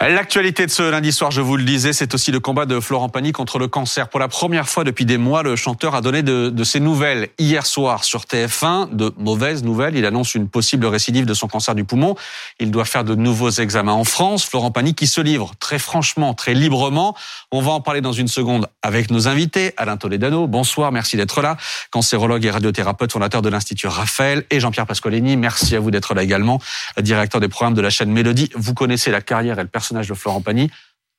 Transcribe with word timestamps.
L'actualité 0.00 0.64
de 0.64 0.70
ce 0.70 0.84
lundi 0.84 1.10
soir, 1.10 1.32
je 1.32 1.40
vous 1.40 1.56
le 1.56 1.64
disais, 1.64 1.92
c'est 1.92 2.14
aussi 2.14 2.30
le 2.30 2.38
combat 2.38 2.66
de 2.66 2.78
Florent 2.78 3.08
Pagny 3.08 3.32
contre 3.32 3.58
le 3.58 3.66
cancer. 3.66 4.08
Pour 4.08 4.20
la 4.20 4.28
première 4.28 4.68
fois 4.68 4.84
depuis 4.84 5.04
des 5.04 5.18
mois, 5.18 5.42
le 5.42 5.56
chanteur 5.56 5.96
a 5.96 6.00
donné 6.00 6.22
de, 6.22 6.62
ses 6.62 6.78
nouvelles 6.78 7.30
hier 7.36 7.66
soir 7.66 8.04
sur 8.04 8.20
TF1, 8.20 8.94
de 8.94 9.12
mauvaises 9.18 9.64
nouvelles. 9.64 9.96
Il 9.96 10.06
annonce 10.06 10.36
une 10.36 10.48
possible 10.48 10.86
récidive 10.86 11.26
de 11.26 11.34
son 11.34 11.48
cancer 11.48 11.74
du 11.74 11.82
poumon. 11.82 12.14
Il 12.60 12.70
doit 12.70 12.84
faire 12.84 13.02
de 13.02 13.16
nouveaux 13.16 13.50
examens 13.50 13.92
en 13.92 14.04
France. 14.04 14.46
Florent 14.46 14.70
Pagny 14.70 14.94
qui 14.94 15.08
se 15.08 15.20
livre 15.20 15.54
très 15.58 15.80
franchement, 15.80 16.32
très 16.32 16.54
librement. 16.54 17.16
On 17.50 17.60
va 17.60 17.72
en 17.72 17.80
parler 17.80 18.00
dans 18.00 18.12
une 18.12 18.28
seconde 18.28 18.68
avec 18.82 19.10
nos 19.10 19.26
invités. 19.26 19.74
Alain 19.76 19.96
Toledano, 19.96 20.46
bonsoir, 20.46 20.92
merci 20.92 21.16
d'être 21.16 21.42
là. 21.42 21.56
Cancérologue 21.90 22.44
et 22.44 22.52
radiothérapeute, 22.52 23.10
fondateur 23.10 23.42
de 23.42 23.48
l'Institut 23.48 23.88
Raphaël. 23.88 24.44
Et 24.50 24.60
Jean-Pierre 24.60 24.86
Pascolini, 24.86 25.36
merci 25.36 25.74
à 25.74 25.80
vous 25.80 25.90
d'être 25.90 26.14
là 26.14 26.22
également, 26.22 26.60
directeur 27.00 27.40
des 27.40 27.48
programmes 27.48 27.74
de 27.74 27.82
la 27.82 27.90
chaîne 27.90 28.12
Mélodie. 28.12 28.48
Vous 28.54 28.74
connaissez 28.74 29.10
la 29.10 29.22
carrière 29.22 29.58
et 29.58 29.62
le 29.62 29.68
personnage 29.68 29.87
de 29.92 30.14
Florent 30.14 30.40
Pagny 30.40 30.70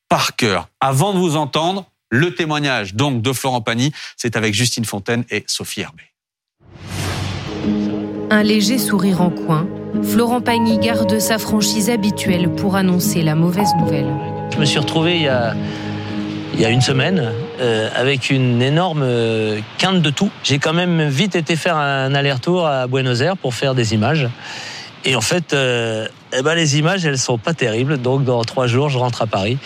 par 0.10 0.36
cœur. 0.36 0.70
Avant 0.80 1.14
de 1.14 1.20
vous 1.20 1.36
entendre, 1.36 1.86
le 2.10 2.34
témoignage 2.34 2.96
donc 2.96 3.22
de 3.22 3.34
Florent 3.34 3.62
Pagny, 3.62 3.92
c'est 4.18 4.36
avec 4.36 4.54
Justine 4.54 4.86
Fontaine 4.86 5.24
et 5.30 5.44
Sophie 5.48 5.82
Herbet. 5.82 6.04
Un 8.32 8.44
léger 8.44 8.78
sourire 8.78 9.22
en 9.22 9.30
coin, 9.30 9.68
Florent 10.04 10.42
Pagny 10.42 10.78
garde 10.78 11.20
sa 11.20 11.38
franchise 11.38 11.90
habituelle 11.90 12.50
pour 12.50 12.76
annoncer 12.76 13.22
la 13.22 13.36
mauvaise 13.36 13.70
nouvelle. 13.80 14.12
Je 14.52 14.58
me 14.58 14.66
suis 14.66 14.80
retrouvé 14.80 15.18
il 15.18 15.24
y 15.24 15.28
a, 15.28 15.56
il 16.54 16.60
y 16.60 16.66
a 16.66 16.70
une 16.70 16.82
semaine 16.82 17.32
euh, 17.60 17.90
avec 17.96 18.30
une 18.30 18.62
énorme 18.62 19.02
euh, 19.04 19.60
quinte 19.78 20.02
de 20.02 20.10
tout. 20.10 20.30
J'ai 20.44 20.60
quand 20.60 20.74
même 20.74 21.08
vite 21.08 21.36
été 21.36 21.56
faire 21.56 21.78
un 21.78 22.14
aller-retour 22.14 22.68
à 22.68 22.88
Buenos 22.88 23.22
Aires 23.22 23.38
pour 23.38 23.54
faire 23.54 23.76
des 23.76 23.94
images. 23.94 24.28
Et 25.06 25.16
en 25.16 25.22
fait, 25.22 25.54
euh, 25.54 26.08
eh 26.38 26.42
ben 26.42 26.56
les 26.56 26.78
images, 26.78 27.06
elles 27.06 27.18
sont 27.18 27.38
pas 27.38 27.54
terribles. 27.54 27.98
Donc, 27.98 28.24
dans 28.24 28.44
trois 28.44 28.68
jours, 28.68 28.90
je 28.90 28.98
rentre 28.98 29.22
à 29.22 29.28
Paris. 29.28 29.58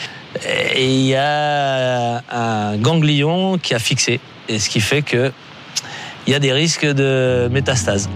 Et 0.76 0.94
il 0.94 1.06
y 1.06 1.16
a 1.16 2.24
un 2.32 2.78
ganglion 2.78 3.58
qui 3.58 3.74
a 3.74 3.80
fixé. 3.80 4.20
Et 4.50 4.60
ce 4.60 4.70
qui 4.70 4.80
fait 4.80 5.02
que 5.02 5.32
il 6.26 6.32
y 6.32 6.36
a 6.36 6.40
des 6.40 6.54
risques 6.54 6.86
de 6.86 7.50
métastase. 7.52 8.10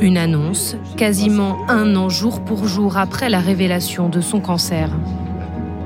Une 0.00 0.16
annonce 0.16 0.76
quasiment 0.96 1.58
un 1.68 1.96
an 1.96 2.08
jour 2.08 2.44
pour 2.44 2.68
jour 2.68 2.96
après 2.96 3.28
la 3.28 3.40
révélation 3.40 4.08
de 4.08 4.20
son 4.20 4.40
cancer. 4.40 4.90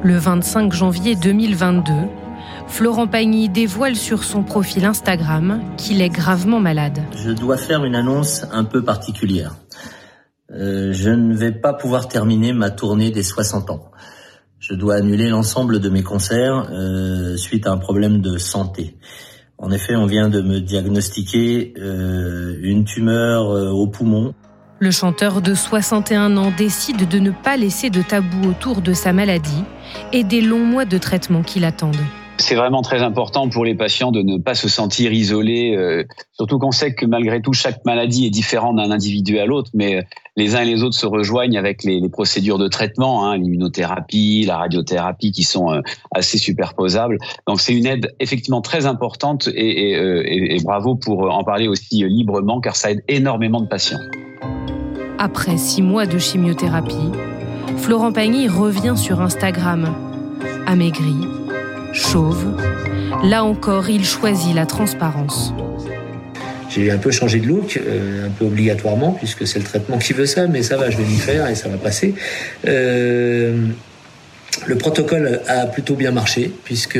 Le 0.02 0.18
25 0.18 0.72
janvier 0.72 1.14
2022, 1.14 1.92
Florent 2.66 3.06
Pagny 3.06 3.48
dévoile 3.48 3.96
sur 3.96 4.24
son 4.24 4.42
profil 4.42 4.84
Instagram 4.84 5.62
qu'il 5.78 6.02
est 6.02 6.10
gravement 6.10 6.60
malade. 6.60 7.02
Je 7.16 7.30
dois 7.30 7.56
faire 7.56 7.84
une 7.84 7.94
annonce 7.94 8.44
un 8.52 8.64
peu 8.64 8.82
particulière. 8.82 9.54
Euh, 10.52 10.92
je 10.92 11.10
ne 11.10 11.34
vais 11.34 11.52
pas 11.52 11.72
pouvoir 11.72 12.08
terminer 12.08 12.52
ma 12.52 12.70
tournée 12.70 13.10
des 13.10 13.22
60 13.22 13.70
ans. 13.70 13.90
Je 14.62 14.74
dois 14.74 14.94
annuler 14.94 15.28
l'ensemble 15.28 15.80
de 15.80 15.88
mes 15.88 16.04
concerts 16.04 16.68
euh, 16.70 17.36
suite 17.36 17.66
à 17.66 17.72
un 17.72 17.78
problème 17.78 18.20
de 18.20 18.38
santé. 18.38 18.96
En 19.58 19.72
effet, 19.72 19.96
on 19.96 20.06
vient 20.06 20.28
de 20.28 20.40
me 20.40 20.60
diagnostiquer 20.60 21.74
euh, 21.78 22.56
une 22.62 22.84
tumeur 22.84 23.50
euh, 23.50 23.70
au 23.70 23.88
poumon. 23.88 24.34
Le 24.78 24.90
chanteur 24.92 25.40
de 25.40 25.54
61 25.54 26.36
ans 26.36 26.52
décide 26.56 27.08
de 27.08 27.18
ne 27.18 27.30
pas 27.30 27.56
laisser 27.56 27.90
de 27.90 28.02
tabou 28.02 28.48
autour 28.48 28.82
de 28.82 28.92
sa 28.92 29.12
maladie 29.12 29.64
et 30.12 30.22
des 30.22 30.40
longs 30.40 30.64
mois 30.64 30.84
de 30.84 30.98
traitement 30.98 31.42
qui 31.42 31.58
l'attendent. 31.58 31.96
C'est 32.42 32.56
vraiment 32.56 32.82
très 32.82 33.02
important 33.02 33.48
pour 33.48 33.64
les 33.64 33.76
patients 33.76 34.10
de 34.10 34.20
ne 34.20 34.36
pas 34.36 34.56
se 34.56 34.68
sentir 34.68 35.12
isolés, 35.12 35.76
euh, 35.76 36.02
surtout 36.32 36.58
qu'on 36.58 36.72
sait 36.72 36.92
que 36.92 37.06
malgré 37.06 37.40
tout, 37.40 37.52
chaque 37.52 37.84
maladie 37.84 38.26
est 38.26 38.30
différente 38.30 38.76
d'un 38.76 38.90
individu 38.90 39.38
à 39.38 39.46
l'autre, 39.46 39.70
mais 39.74 39.98
euh, 39.98 40.02
les 40.36 40.56
uns 40.56 40.62
et 40.62 40.64
les 40.64 40.82
autres 40.82 40.96
se 40.96 41.06
rejoignent 41.06 41.56
avec 41.56 41.84
les, 41.84 42.00
procédures 42.08 42.58
de 42.58 42.66
traitement, 42.66 43.24
hein, 43.24 43.36
l'immunothérapie, 43.38 44.44
la 44.44 44.58
radiothérapie, 44.58 45.30
qui 45.30 45.44
sont 45.44 45.70
euh, 45.70 45.82
assez 46.10 46.36
superposables. 46.36 47.16
Donc 47.46 47.60
c'est 47.60 47.74
une 47.74 47.86
aide 47.86 48.12
effectivement 48.18 48.60
très 48.60 48.86
importante 48.86 49.48
et, 49.54 49.92
et, 49.92 50.56
et 50.56 50.62
bravo 50.64 50.96
pour 50.96 51.30
en 51.32 51.44
parler 51.44 51.68
aussi 51.68 52.04
librement, 52.08 52.60
car 52.60 52.74
ça 52.74 52.90
aide 52.90 53.04
énormément 53.06 53.60
de 53.60 53.68
patients. 53.68 54.00
Après 55.18 55.56
six 55.56 55.80
mois 55.80 56.06
de 56.06 56.18
chimiothérapie, 56.18 57.12
Florent 57.76 58.12
Pagny 58.12 58.48
revient 58.48 58.94
sur 58.96 59.20
Instagram, 59.20 59.94
amaigri, 60.66 61.14
chauve. 61.92 62.56
Là 63.24 63.44
encore, 63.44 63.88
il 63.90 64.04
choisit 64.04 64.54
la 64.54 64.66
transparence. 64.66 65.52
J'ai 66.70 66.90
un 66.90 66.98
peu 66.98 67.10
changé 67.10 67.38
de 67.38 67.46
look, 67.46 67.76
euh, 67.76 68.26
un 68.26 68.30
peu 68.30 68.46
obligatoirement, 68.46 69.12
puisque 69.12 69.46
c'est 69.46 69.58
le 69.58 69.64
traitement 69.64 69.98
qui 69.98 70.14
veut 70.14 70.26
ça, 70.26 70.46
mais 70.46 70.62
ça 70.62 70.76
va, 70.76 70.88
je 70.90 70.96
vais 70.96 71.04
m'y 71.04 71.18
faire 71.18 71.46
et 71.48 71.54
ça 71.54 71.68
va 71.68 71.76
passer. 71.76 72.14
Euh, 72.66 73.68
le 74.66 74.76
protocole 74.76 75.40
a 75.48 75.66
plutôt 75.66 75.94
bien 75.94 76.12
marché, 76.12 76.52
puisque 76.64 76.98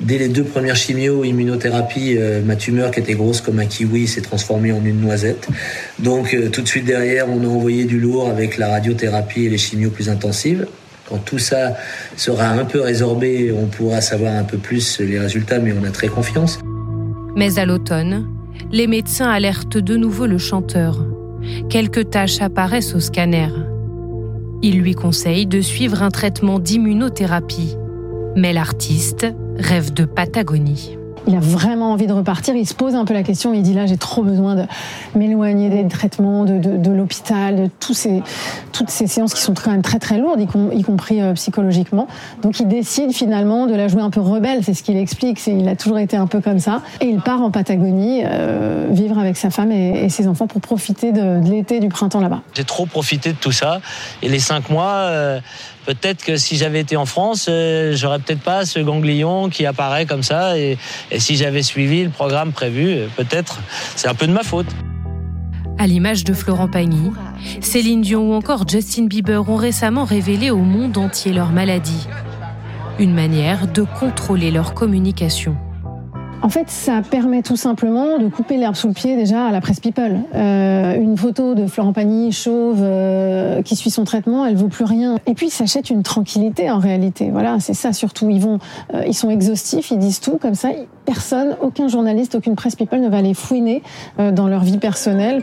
dès 0.00 0.18
les 0.18 0.28
deux 0.28 0.44
premières 0.44 0.76
chimio, 0.76 1.24
immunothérapie, 1.24 2.16
euh, 2.16 2.40
ma 2.42 2.56
tumeur 2.56 2.90
qui 2.90 3.00
était 3.00 3.14
grosse 3.14 3.40
comme 3.40 3.58
un 3.58 3.66
kiwi 3.66 4.06
s'est 4.06 4.22
transformée 4.22 4.72
en 4.72 4.84
une 4.84 5.00
noisette. 5.00 5.48
Donc 5.98 6.32
euh, 6.32 6.48
tout 6.48 6.62
de 6.62 6.68
suite 6.68 6.84
derrière, 6.84 7.28
on 7.28 7.42
a 7.42 7.46
envoyé 7.46 7.84
du 7.84 7.98
lourd 7.98 8.28
avec 8.28 8.56
la 8.56 8.68
radiothérapie 8.68 9.44
et 9.44 9.48
les 9.50 9.58
chimios 9.58 9.90
plus 9.90 10.08
intensives. 10.08 10.66
Quand 11.08 11.18
tout 11.18 11.38
ça 11.38 11.74
sera 12.16 12.48
un 12.48 12.64
peu 12.64 12.80
résorbé, 12.80 13.52
on 13.52 13.66
pourra 13.66 14.00
savoir 14.00 14.34
un 14.34 14.44
peu 14.44 14.58
plus 14.58 15.00
les 15.00 15.18
résultats, 15.18 15.58
mais 15.58 15.72
on 15.72 15.84
a 15.84 15.90
très 15.90 16.08
confiance. 16.08 16.58
Mais 17.36 17.58
à 17.58 17.64
l'automne, 17.64 18.26
les 18.72 18.86
médecins 18.86 19.30
alertent 19.30 19.78
de 19.78 19.96
nouveau 19.96 20.26
le 20.26 20.38
chanteur. 20.38 21.04
Quelques 21.68 22.10
taches 22.10 22.40
apparaissent 22.40 22.94
au 22.94 23.00
scanner. 23.00 23.48
Ils 24.62 24.80
lui 24.80 24.94
conseillent 24.94 25.46
de 25.46 25.60
suivre 25.60 26.02
un 26.02 26.10
traitement 26.10 26.58
d'immunothérapie. 26.58 27.76
Mais 28.34 28.52
l'artiste 28.52 29.26
rêve 29.58 29.92
de 29.92 30.04
Patagonie 30.04 30.98
il 31.26 31.34
a 31.34 31.40
vraiment 31.40 31.92
envie 31.92 32.06
de 32.06 32.12
repartir. 32.12 32.54
Il 32.54 32.66
se 32.66 32.74
pose 32.74 32.94
un 32.94 33.04
peu 33.04 33.14
la 33.14 33.22
question. 33.22 33.52
Il 33.52 33.62
dit 33.62 33.74
là, 33.74 33.86
j'ai 33.86 33.96
trop 33.96 34.22
besoin 34.22 34.54
de 34.54 34.64
m'éloigner 35.14 35.68
des 35.68 35.86
traitements, 35.88 36.44
de, 36.44 36.58
de, 36.58 36.90
l'hôpital, 36.90 37.56
de 37.56 37.70
ces, 37.94 38.22
toutes 38.72 38.90
ces 38.90 39.06
séances 39.06 39.34
qui 39.34 39.42
sont 39.42 39.54
quand 39.54 39.70
même 39.70 39.82
très 39.82 39.98
très 39.98 40.18
lourdes, 40.18 40.40
y, 40.40 40.46
com 40.46 40.70
y 40.72 40.82
compris 40.82 41.20
euh, 41.20 41.34
psychologiquement. 41.34 42.06
Donc 42.42 42.60
il 42.60 42.68
décide 42.68 43.12
finalement 43.12 43.66
de 43.66 43.74
la 43.74 43.88
jouer 43.88 44.02
un 44.02 44.10
peu 44.10 44.20
rebelle. 44.20 44.62
C'est 44.62 44.74
ce 44.74 44.82
qu'il 44.82 44.96
explique. 44.96 45.44
Il 45.46 45.68
a 45.68 45.76
toujours 45.76 45.98
été 45.98 46.16
un 46.16 46.26
peu 46.26 46.40
comme 46.40 46.58
ça. 46.58 46.82
Et 47.00 47.06
il 47.06 47.20
part 47.20 47.42
en 47.42 47.50
Patagonie 47.50 48.22
euh, 48.24 48.86
vivre 48.90 49.18
avec 49.18 49.36
sa 49.36 49.50
femme 49.50 49.72
et, 49.72 50.08
ses 50.08 50.28
enfants 50.28 50.46
pour 50.46 50.60
profiter 50.60 51.12
de, 51.12 51.40
de 51.40 51.50
l'été, 51.50 51.80
du 51.80 51.88
printemps 51.88 52.20
là-bas. 52.20 52.42
J'ai 52.54 52.64
trop 52.64 52.86
profité 52.86 53.32
de 53.32 53.38
tout 53.38 53.52
ça. 53.52 53.80
Et 54.22 54.28
les 54.28 54.38
cinq 54.38 54.70
mois. 54.70 54.92
Euh 54.92 55.40
peut-être 55.86 56.24
que 56.24 56.36
si 56.36 56.56
j'avais 56.56 56.80
été 56.80 56.96
en 56.96 57.06
France, 57.06 57.46
euh, 57.48 57.92
j'aurais 57.94 58.18
peut-être 58.18 58.40
pas 58.40 58.66
ce 58.66 58.80
ganglion 58.80 59.48
qui 59.48 59.64
apparaît 59.64 60.04
comme 60.04 60.22
ça. 60.22 60.58
Et, 60.58 60.76
si 61.16 61.36
j'avais 61.36 61.62
suivi 61.62 62.04
le 62.04 62.10
programme 62.10 62.52
prévu, 62.52 62.88
euh, 62.88 63.06
peut-être 63.16 63.60
c'est 63.94 64.08
un 64.08 64.14
peu 64.14 64.26
de 64.26 64.32
ma 64.32 64.42
faute. 64.42 64.66
À 65.78 65.86
l'image 65.86 66.24
de 66.24 66.32
Florent 66.32 66.68
Pagny, 66.68 67.12
Céline 67.60 68.00
Dion 68.00 68.30
ou 68.30 68.34
encore 68.34 68.66
Justin 68.68 69.06
Bieber 69.06 69.48
ont 69.48 69.56
récemment 69.56 70.04
révélé 70.04 70.50
au 70.50 70.58
monde 70.58 70.96
entier 70.96 71.32
leur 71.32 71.50
maladie. 71.50 72.06
Une 72.98 73.14
manière 73.14 73.66
de 73.66 73.82
contrôler 73.82 74.50
leur 74.50 74.72
communication. 74.72 75.56
En 76.46 76.48
fait, 76.48 76.70
ça 76.70 77.02
permet 77.02 77.42
tout 77.42 77.56
simplement 77.56 78.18
de 78.18 78.28
couper 78.28 78.56
l'herbe 78.56 78.76
sous 78.76 78.86
le 78.86 78.92
pied 78.92 79.16
déjà 79.16 79.46
à 79.46 79.50
la 79.50 79.60
presse 79.60 79.80
people. 79.80 80.20
Euh, 80.32 80.94
une 80.94 81.16
photo 81.16 81.56
de 81.56 81.66
Florent 81.66 81.92
Pagny 81.92 82.30
chauve 82.30 82.78
euh, 82.82 83.62
qui 83.62 83.74
suit 83.74 83.90
son 83.90 84.04
traitement, 84.04 84.46
elle 84.46 84.54
vaut 84.54 84.68
plus 84.68 84.84
rien. 84.84 85.16
Et 85.26 85.34
puis, 85.34 85.48
ils 85.48 85.50
s'achètent 85.50 85.90
une 85.90 86.04
tranquillité 86.04 86.70
en 86.70 86.78
réalité. 86.78 87.30
Voilà, 87.32 87.58
c'est 87.58 87.74
ça 87.74 87.92
surtout. 87.92 88.30
Ils 88.30 88.40
vont, 88.40 88.60
euh, 88.94 89.02
ils 89.08 89.14
sont 89.14 89.28
exhaustifs, 89.28 89.90
ils 89.90 89.98
disent 89.98 90.20
tout 90.20 90.38
comme 90.40 90.54
ça. 90.54 90.68
Personne, 91.04 91.56
aucun 91.62 91.88
journaliste, 91.88 92.36
aucune 92.36 92.54
presse 92.54 92.76
people 92.76 93.00
ne 93.00 93.08
va 93.08 93.22
les 93.22 93.34
fouiner 93.34 93.82
dans 94.16 94.46
leur 94.46 94.62
vie 94.62 94.78
personnelle. 94.78 95.42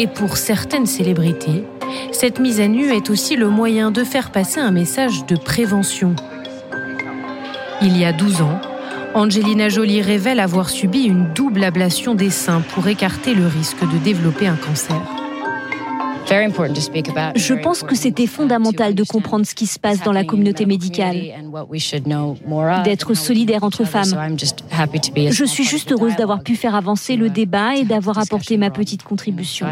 Et 0.00 0.08
pour 0.08 0.36
certaines 0.36 0.86
célébrités, 0.86 1.62
cette 2.10 2.40
mise 2.40 2.58
à 2.58 2.66
nu 2.66 2.90
est 2.90 3.10
aussi 3.10 3.36
le 3.36 3.48
moyen 3.48 3.92
de 3.92 4.02
faire 4.02 4.32
passer 4.32 4.58
un 4.58 4.72
message 4.72 5.24
de 5.24 5.36
prévention. 5.36 6.16
Il 7.80 7.96
y 7.96 8.04
a 8.04 8.12
12 8.12 8.42
ans, 8.42 8.60
Angelina 9.14 9.68
Jolie 9.68 10.00
révèle 10.00 10.40
avoir 10.40 10.70
subi 10.70 11.02
une 11.02 11.32
double 11.34 11.64
ablation 11.64 12.14
des 12.14 12.30
seins 12.30 12.62
pour 12.74 12.88
écarter 12.88 13.34
le 13.34 13.46
risque 13.46 13.80
de 13.80 13.98
développer 13.98 14.46
un 14.46 14.56
cancer. 14.56 15.00
Je 16.28 17.62
pense 17.62 17.82
que 17.82 17.94
c'était 17.94 18.26
fondamental 18.26 18.94
de 18.94 19.04
comprendre 19.04 19.44
ce 19.44 19.54
qui 19.54 19.66
se 19.66 19.78
passe 19.78 20.02
dans 20.02 20.12
la 20.12 20.24
communauté 20.24 20.64
médicale, 20.64 21.20
d'être 22.84 23.12
solidaire 23.12 23.64
entre 23.64 23.84
femmes. 23.84 24.30
Je 25.30 25.44
suis 25.44 25.64
juste 25.64 25.92
heureuse 25.92 26.16
d'avoir 26.16 26.42
pu 26.42 26.56
faire 26.56 26.74
avancer 26.74 27.16
le 27.16 27.28
débat 27.28 27.74
et 27.76 27.84
d'avoir 27.84 28.18
apporté 28.18 28.56
ma 28.56 28.70
petite 28.70 29.02
contribution. 29.02 29.66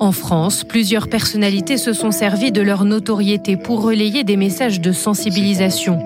En 0.00 0.10
France, 0.10 0.64
plusieurs 0.64 1.08
personnalités 1.08 1.76
se 1.76 1.92
sont 1.92 2.10
servies 2.10 2.50
de 2.50 2.62
leur 2.62 2.84
notoriété 2.84 3.56
pour 3.56 3.82
relayer 3.82 4.24
des 4.24 4.36
messages 4.36 4.80
de 4.80 4.90
sensibilisation, 4.90 5.98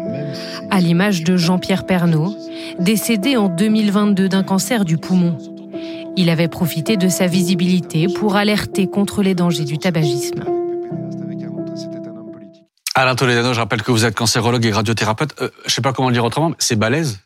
à 0.70 0.80
l'image 0.80 1.24
de 1.24 1.36
Jean-Pierre 1.36 1.86
Pernaud, 1.86 2.36
décédé 2.78 3.36
en 3.36 3.48
2022 3.48 4.28
d'un 4.28 4.42
cancer 4.42 4.84
du 4.84 4.98
poumon. 4.98 5.36
Il 6.16 6.30
avait 6.30 6.48
profité 6.48 6.96
de 6.96 7.08
sa 7.08 7.26
visibilité 7.26 8.06
pour 8.08 8.36
alerter 8.36 8.88
contre 8.88 9.22
les 9.22 9.34
dangers 9.34 9.64
du 9.64 9.78
tabagisme. 9.78 10.44
Alain 12.94 13.14
Toledano, 13.14 13.54
je 13.54 13.60
rappelle 13.60 13.82
que 13.82 13.92
vous 13.92 14.04
êtes 14.04 14.16
cancérologue 14.16 14.64
et 14.66 14.72
radiothérapeute. 14.72 15.34
Je 15.38 15.44
euh, 15.44 15.50
je 15.66 15.72
sais 15.72 15.82
pas 15.82 15.92
comment 15.92 16.08
le 16.08 16.14
dire 16.14 16.24
autrement, 16.24 16.50
mais 16.50 16.56
c'est 16.58 16.76
balèze 16.76 17.20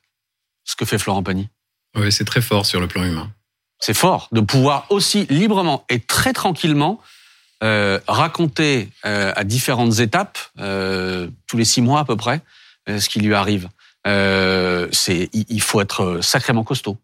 ce 0.65 0.77
que 0.77 0.85
fait 0.85 0.99
Florent 0.99 1.23
Pagny. 1.23 1.49
Oui, 1.97 2.13
c'est 2.13 2.25
très 2.27 2.43
fort 2.43 2.67
sur 2.67 2.81
le 2.81 2.87
plan 2.87 3.05
humain. 3.05 3.31
C'est 3.79 3.95
fort 3.95 4.29
de 4.33 4.41
pouvoir 4.41 4.87
aussi 4.91 5.27
librement 5.31 5.85
et 5.89 5.99
très 5.99 6.35
tranquillement 6.35 7.01
euh, 7.65 7.99
raconter 8.07 8.91
euh, 9.07 9.33
à 9.35 9.45
différentes 9.45 9.99
étapes, 10.01 10.39
tous 10.57 11.57
les 11.57 11.65
six 11.65 11.81
mois 11.81 12.01
à 12.01 12.05
peu 12.05 12.17
près, 12.17 12.43
ce 12.89 13.09
qui 13.09 13.21
lui 13.21 13.35
arrive. 13.35 13.69
c'est, 14.05 15.31
il 15.33 15.63
faut 15.63 15.81
être 15.81 16.21
sacrément 16.23 16.65
costaud. 16.65 16.99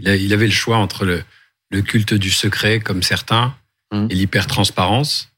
il, 0.00 0.32
avait 0.32 0.46
le 0.46 0.52
choix 0.52 0.76
entre 0.76 1.04
le, 1.04 1.82
culte 1.82 2.14
du 2.14 2.30
secret, 2.30 2.80
comme 2.80 3.02
certains, 3.02 3.54
hum. 3.92 4.08
et 4.10 4.14
l'hypertransparence. 4.14 5.30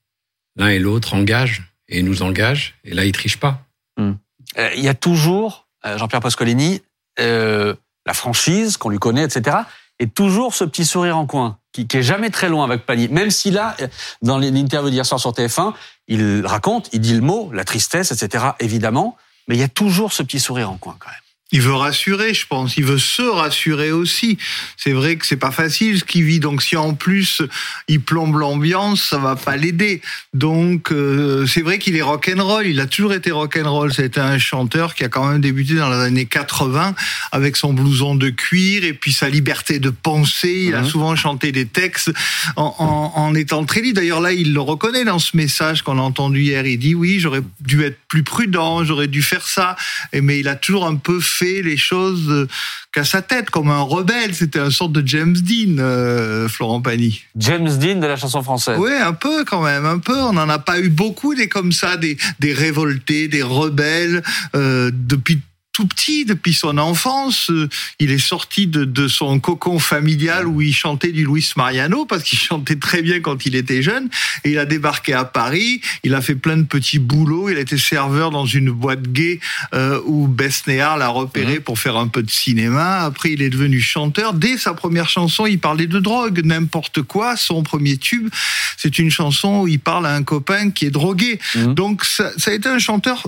L'un 0.57 0.69
et 0.69 0.79
l'autre 0.79 1.15
engagent 1.15 1.63
et 1.89 2.03
nous 2.03 2.23
engage. 2.23 2.75
Et 2.85 2.95
là, 2.95 3.05
il 3.05 3.13
triche 3.13 3.39
pas. 3.39 3.65
Hmm. 3.97 4.13
Euh, 4.59 4.71
il 4.77 4.83
y 4.83 4.89
a 4.89 4.95
toujours, 4.95 5.69
euh, 5.87 5.97
Jean-Pierre 5.99 6.21
Pascolini, 6.21 6.83
euh, 7.21 7.75
la 8.07 8.15
franchise 8.15 8.77
qu'on 8.77 8.89
lui 8.89 8.99
connaît, 8.99 9.25
etc. 9.25 9.59
Et 9.99 10.09
toujours 10.09 10.55
ce 10.55 10.65
petit 10.65 10.85
sourire 10.85 11.17
en 11.17 11.27
coin 11.27 11.59
qui, 11.73 11.87
qui 11.87 11.99
est 11.99 12.03
jamais 12.03 12.31
très 12.31 12.49
loin 12.49 12.65
avec 12.65 12.85
Pagny. 12.85 13.09
Même 13.09 13.31
si 13.31 13.51
là, 13.51 13.77
dans 14.21 14.39
l'interview 14.39 14.91
d'hier 14.91 15.07
soir 15.07 15.21
sur 15.21 15.33
TF1, 15.33 15.75
il 16.09 16.45
raconte, 16.45 16.89
il 16.93 17.01
dit 17.01 17.15
le 17.15 17.21
mot, 17.21 17.51
la 17.53 17.65
tristesse, 17.65 18.11
etc. 18.11 18.47
Évidemment, 18.59 19.17
mais 19.49 19.57
il 19.57 19.61
y 19.61 19.65
a 19.65 19.69
toujours 19.69 20.13
ce 20.13 20.23
petit 20.23 20.41
sourire 20.41 20.71
en 20.71 20.77
coin 20.77 20.97
quand 20.99 21.11
même. 21.11 21.32
Il 21.53 21.61
veut 21.61 21.75
rassurer, 21.75 22.33
je 22.33 22.47
pense. 22.47 22.79
Il 22.79 22.85
veut 22.85 22.99
se 22.99 23.21
rassurer 23.23 23.93
aussi. 23.93 24.39
C'est 24.79 24.93
vrai 24.93 25.17
que 25.17 25.27
c'est 25.27 25.37
pas 25.37 25.51
facile 25.51 25.99
ce 25.99 26.05
qu'il 26.05 26.25
vit. 26.25 26.41
Donc 26.41 26.63
si 26.63 26.77
en 26.77 26.95
plus 26.95 27.43
il 27.89 28.01
plombe 28.01 28.37
l'ambiance, 28.37 29.03
ça 29.03 29.19
va 29.19 29.37
pas 29.37 29.57
l'aider. 29.57 30.01
Donc 30.33 30.91
euh, 30.91 31.47
c'est 31.47 31.61
vrai 31.61 31.79
qu'il 31.79 31.95
est 31.95 32.03
rock'n'roll. 32.03 32.67
Il 32.67 32.81
a 32.81 32.87
toujours 32.87 33.13
été 33.13 33.31
rock'n'roll. 33.31 33.93
C'était 33.93 34.21
un 34.21 34.39
chanteur 34.39 34.95
qui 34.95 35.05
a 35.05 35.11
quand 35.11 35.29
même 35.29 35.43
débuté 35.43 35.75
dans 35.75 35.91
les 35.91 36.01
années 36.01 36.25
80 36.25 36.95
avec 37.33 37.57
son 37.57 37.75
blouson 37.75 38.15
de 38.15 38.31
cuir 38.31 38.85
et 38.85 38.95
puis 38.95 39.13
sa 39.13 39.29
liberté 39.29 39.79
de 39.79 39.91
penser. 39.91 40.69
Il 40.69 40.75
a 40.75 40.81
mhm. 40.81 40.89
souvent 40.89 41.17
chanté 41.17 41.53
des 41.53 41.67
textes 41.67 42.11
en, 42.57 42.75
en, 42.79 43.13
en 43.15 43.35
étant 43.35 43.67
très 43.67 43.83
libre. 43.83 43.97
D'ailleurs 43.97 44.21
là, 44.21 44.33
il 44.33 44.55
le 44.55 44.61
reconnaît 44.61 45.05
dans 45.05 45.19
ce 45.19 45.37
message 45.37 45.83
qu'on 45.83 45.99
a 45.99 46.03
entendu 46.03 46.41
hier. 46.41 46.65
Il 46.65 46.79
dit 46.79 46.95
oui, 46.95 47.21
j'aurais 47.21 47.43
dû 47.61 47.83
être 47.83 47.99
plus 48.09 48.23
prudent, 48.23 48.85
j'aurais 48.85 49.09
dû 49.09 49.21
faire 49.23 49.47
ça. 49.47 49.77
Mais 50.15 50.41
il 50.41 50.49
a 50.49 50.57
toujours 50.57 50.87
un 50.87 50.97
peu 50.97 51.21
fait 51.21 51.42
les 51.43 51.77
choses 51.77 52.29
euh, 52.29 52.49
qu'à 52.93 53.05
sa 53.05 53.23
tête, 53.23 53.51
comme 53.51 53.71
un 53.71 53.81
rebelle. 53.81 54.35
C'était 54.35 54.59
un 54.59 54.71
sorte 54.71 54.93
de 54.93 55.07
James 55.07 55.37
Dean, 55.37 55.79
euh, 55.79 56.49
Florent 56.49 56.81
Pagny. 56.81 57.23
James 57.37 57.69
Dean 57.79 57.97
de 57.97 58.07
la 58.07 58.17
chanson 58.17 58.43
française. 58.43 58.79
Oui, 58.79 58.93
un 58.93 59.13
peu 59.13 59.45
quand 59.45 59.63
même, 59.63 59.85
un 59.87 59.99
peu. 59.99 60.17
On 60.17 60.33
n'en 60.33 60.49
a 60.49 60.59
pas 60.59 60.81
eu 60.81 60.89
beaucoup 60.89 61.35
des 61.35 61.49
comme 61.49 61.73
ça, 61.73 61.97
des, 61.97 62.17
des 62.41 62.53
révoltés, 62.53 63.29
des 63.29 63.43
rebelles 63.43 64.23
euh, 64.55 64.91
depuis 64.93 65.41
tout 65.73 65.87
petit, 65.87 66.25
depuis 66.25 66.53
son 66.53 66.77
enfance. 66.79 67.51
Euh, 67.51 67.69
il 67.99 68.11
est 68.11 68.19
sorti 68.19 68.67
de, 68.67 68.85
de, 68.85 69.09
son 69.09 69.41
cocon 69.41 69.79
familial 69.79 70.47
où 70.47 70.61
il 70.61 70.75
chantait 70.75 71.13
du 71.13 71.25
Luis 71.25 71.51
Mariano 71.57 72.05
parce 72.05 72.23
qu'il 72.23 72.39
chantait 72.39 72.77
très 72.77 73.03
bien 73.03 73.21
quand 73.21 73.47
il 73.47 73.57
était 73.57 73.83
jeune. 73.83 74.09
Et 74.45 74.51
il 74.51 74.59
a 74.59 74.67
débarqué 74.67 75.15
à 75.15 75.25
Paris. 75.25 75.81
Il 76.05 76.15
a 76.15 76.21
fait 76.21 76.35
plein 76.35 76.57
de 76.59 76.65
petits 76.65 76.99
boulots. 76.99 77.49
Il 77.49 77.57
a 77.57 77.61
été 77.61 77.79
serveur 77.79 78.31
dans 78.31 78.45
une 78.45 78.71
boîte 78.71 79.03
gay 79.03 79.41
euh, 79.75 80.01
où 80.05 80.29
Besnéard 80.29 80.99
l'a 80.99 81.09
repéré 81.09 81.59
mmh. 81.59 81.63
pour 81.63 81.79
faire 81.79 81.97
un 81.97 82.09
peu 82.09 82.23
de 82.23 82.31
cinéma. 82.31 83.01
Après, 83.01 83.33
il 83.33 83.41
est 83.41 83.51
devenu 83.51 83.81
chanteur. 83.81 84.35
Dès 84.35 84.59
sa 84.59 84.75
première 84.75 85.09
chanson, 85.09 85.47
il 85.47 85.59
parlait 85.59 85.87
de 85.87 86.01
drogue, 86.01 86.43
n'importe 86.45 87.03
quoi. 87.03 87.37
Son 87.37 87.63
premier 87.63 87.97
tube, 87.97 88.29
c'est 88.77 88.99
une 88.99 89.11
chanson 89.11 89.63
où 89.63 89.69
il 89.69 89.81
parle 89.81 90.07
à 90.07 90.15
un 90.15 90.23
copain 90.23 90.71
qui 90.71 90.85
est 90.85 90.91
drogué. 90.91 91.39
Mmh. 91.55 91.75
Donc, 91.75 92.05
ça, 92.05 92.31
ça 92.37 92.51
a 92.51 92.55
été 92.55 92.69
un 92.69 92.79
chanteur 92.79 93.27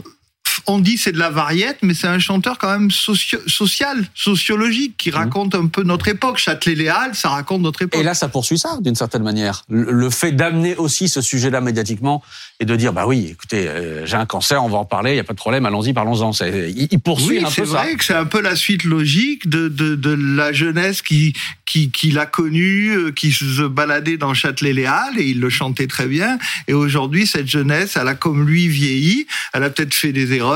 on 0.67 0.79
dit 0.79 0.97
c'est 0.97 1.13
de 1.13 1.19
la 1.19 1.31
variette, 1.31 1.79
mais 1.83 1.95
c'est 1.95 2.07
un 2.07 2.19
chanteur 2.19 2.59
quand 2.59 2.71
même 2.71 2.91
social, 2.91 4.05
sociologique, 4.15 4.97
qui 4.97 5.11
mmh. 5.11 5.15
raconte 5.15 5.55
un 5.55 5.67
peu 5.67 5.83
notre 5.83 6.09
époque. 6.09 6.39
Châtelet-Léal, 6.39 7.15
ça 7.15 7.29
raconte 7.29 7.63
notre 7.63 7.83
époque. 7.83 8.01
Et 8.01 8.05
là, 8.05 8.15
ça 8.15 8.29
poursuit 8.29 8.59
ça, 8.59 8.79
d'une 8.81 8.95
certaine 8.95 9.23
manière. 9.23 9.63
Le 9.69 10.11
fait 10.11 10.33
d'amener 10.33 10.77
aussi 10.77 11.09
ce 11.09 11.21
sujet-là 11.21 11.61
médiatiquement 11.61 12.23
et 12.61 12.65
de 12.65 12.77
dire, 12.77 12.93
bah 12.93 13.07
oui, 13.07 13.29
écoutez, 13.33 13.69
euh, 13.69 14.07
j'ai 14.07 14.17
un 14.17 14.27
cancer, 14.27 14.63
on 14.63 14.69
va 14.69 14.79
en 14.79 14.85
parler, 14.85 15.13
il 15.13 15.15
n'y 15.15 15.21
a 15.21 15.25
pas 15.25 15.33
de 15.33 15.39
problème, 15.39 15.67
allons-y, 15.67 15.93
parlons-en. 15.93 16.31
Il, 16.33 17.01
poursuit 17.01 17.39
un 17.39 17.43
peu 17.43 17.49
ça. 17.49 17.55
c'est 17.55 17.63
vrai 17.65 17.95
que 17.97 18.05
c'est 18.05 18.15
un 18.15 18.27
peu 18.27 18.41
la 18.41 18.55
suite 18.55 18.85
logique 18.85 19.49
de, 19.49 19.69
de, 19.69 20.37
la 20.37 20.53
jeunesse 20.53 21.03
qui, 21.03 21.35
qui, 21.67 21.91
qui 21.91 22.11
l'a 22.13 22.27
connu, 22.27 22.91
euh, 22.91 23.11
qui 23.11 23.33
se 23.33 23.63
baladait 23.63 24.17
dans 24.17 24.35
Châtelet-Léal, 24.35 25.19
et 25.19 25.25
il 25.25 25.41
le 25.41 25.51
chantait 25.51 25.89
très 25.89 26.07
bien. 26.07 26.39
Et 26.69 26.75
aujourd'hui, 26.75 27.27
cette 27.27 27.49
jeunesse, 27.49 27.97
elle 28.01 28.09
a 28.09 28.15
comme 28.15 28.47
lui 28.47 28.69
vieilli, 28.69 29.27
elle 29.53 29.65
a 29.65 29.71
peut-être 29.71 29.95
fait 29.95 30.13
des 30.13 30.33
erreurs, 30.33 30.54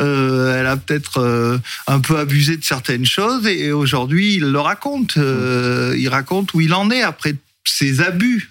euh, 0.00 0.58
elle 0.58 0.66
a 0.66 0.76
peut-être 0.76 1.20
euh, 1.20 1.58
un 1.86 2.00
peu 2.00 2.18
abusé 2.18 2.56
de 2.56 2.64
certaines 2.64 3.06
choses 3.06 3.46
et 3.46 3.72
aujourd'hui 3.72 4.34
il 4.34 4.52
le 4.52 4.60
raconte. 4.60 5.16
Euh, 5.16 5.94
il 5.98 6.08
raconte 6.08 6.54
où 6.54 6.60
il 6.60 6.74
en 6.74 6.90
est 6.90 7.02
après 7.02 7.34
ses 7.64 8.00
abus. 8.00 8.50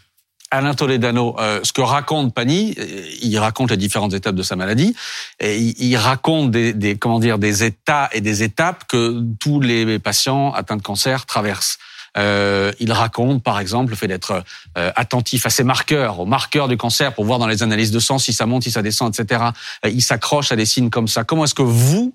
Alain 0.53 0.73
Toledano, 0.73 1.37
ce 1.63 1.71
que 1.71 1.79
raconte 1.79 2.33
Pani, 2.33 2.75
il 3.21 3.37
raconte 3.37 3.71
les 3.71 3.77
différentes 3.77 4.13
étapes 4.13 4.35
de 4.35 4.43
sa 4.43 4.57
maladie, 4.57 4.93
et 5.39 5.57
il, 5.57 5.95
raconte 5.95 6.51
des, 6.51 6.97
comment 6.99 7.21
dire 7.21 7.39
des 7.39 7.63
états 7.63 8.09
et 8.11 8.19
des 8.19 8.43
étapes 8.43 8.83
que 8.85 9.23
tous 9.39 9.61
les 9.61 9.97
patients 9.97 10.51
atteints 10.51 10.75
de 10.75 10.81
cancer 10.81 11.25
traversent. 11.25 11.77
Euh, 12.17 12.71
il 12.79 12.91
raconte, 12.91 13.43
par 13.43 13.59
exemple, 13.59 13.91
le 13.91 13.95
fait 13.95 14.07
d'être 14.07 14.43
euh, 14.77 14.91
attentif 14.95 15.45
à 15.45 15.49
ses 15.49 15.63
marqueurs, 15.63 16.19
aux 16.19 16.25
marqueurs 16.25 16.67
du 16.67 16.77
cancer, 16.77 17.13
pour 17.13 17.25
voir 17.25 17.39
dans 17.39 17.47
les 17.47 17.63
analyses 17.63 17.91
de 17.91 17.99
sang 17.99 18.17
si 18.17 18.33
ça 18.33 18.45
monte, 18.45 18.63
si 18.63 18.71
ça 18.71 18.81
descend, 18.81 19.17
etc. 19.17 19.43
Euh, 19.85 19.89
il 19.89 20.01
s'accroche 20.01 20.51
à 20.51 20.55
des 20.55 20.65
signes 20.65 20.89
comme 20.89 21.07
ça. 21.07 21.23
Comment 21.23 21.45
est-ce 21.45 21.55
que 21.55 21.61
vous, 21.61 22.13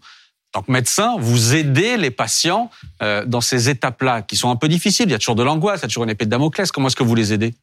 en 0.55 0.61
tant 0.61 0.63
que 0.67 0.73
médecin, 0.73 1.17
vous 1.19 1.55
aidez 1.55 1.97
les 1.97 2.11
patients 2.11 2.71
euh, 3.03 3.25
dans 3.25 3.41
ces 3.41 3.71
étapes-là, 3.71 4.23
qui 4.23 4.37
sont 4.37 4.51
un 4.51 4.57
peu 4.57 4.69
difficiles? 4.69 5.07
Il 5.09 5.13
y 5.13 5.15
a 5.15 5.19
toujours 5.19 5.37
de 5.37 5.43
l'angoisse, 5.43 5.81
il 5.81 5.85
y 5.85 5.87
a 5.87 5.89
toujours 5.89 6.05
une 6.05 6.11
épée 6.11 6.27
de 6.27 6.31
Damoclès. 6.31 6.71
Comment 6.71 6.89
est-ce 6.89 6.97
que 6.97 7.05
vous 7.05 7.15
les 7.15 7.33
aidez? 7.33 7.55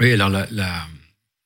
Oui, 0.00 0.12
alors 0.12 0.28
la, 0.28 0.46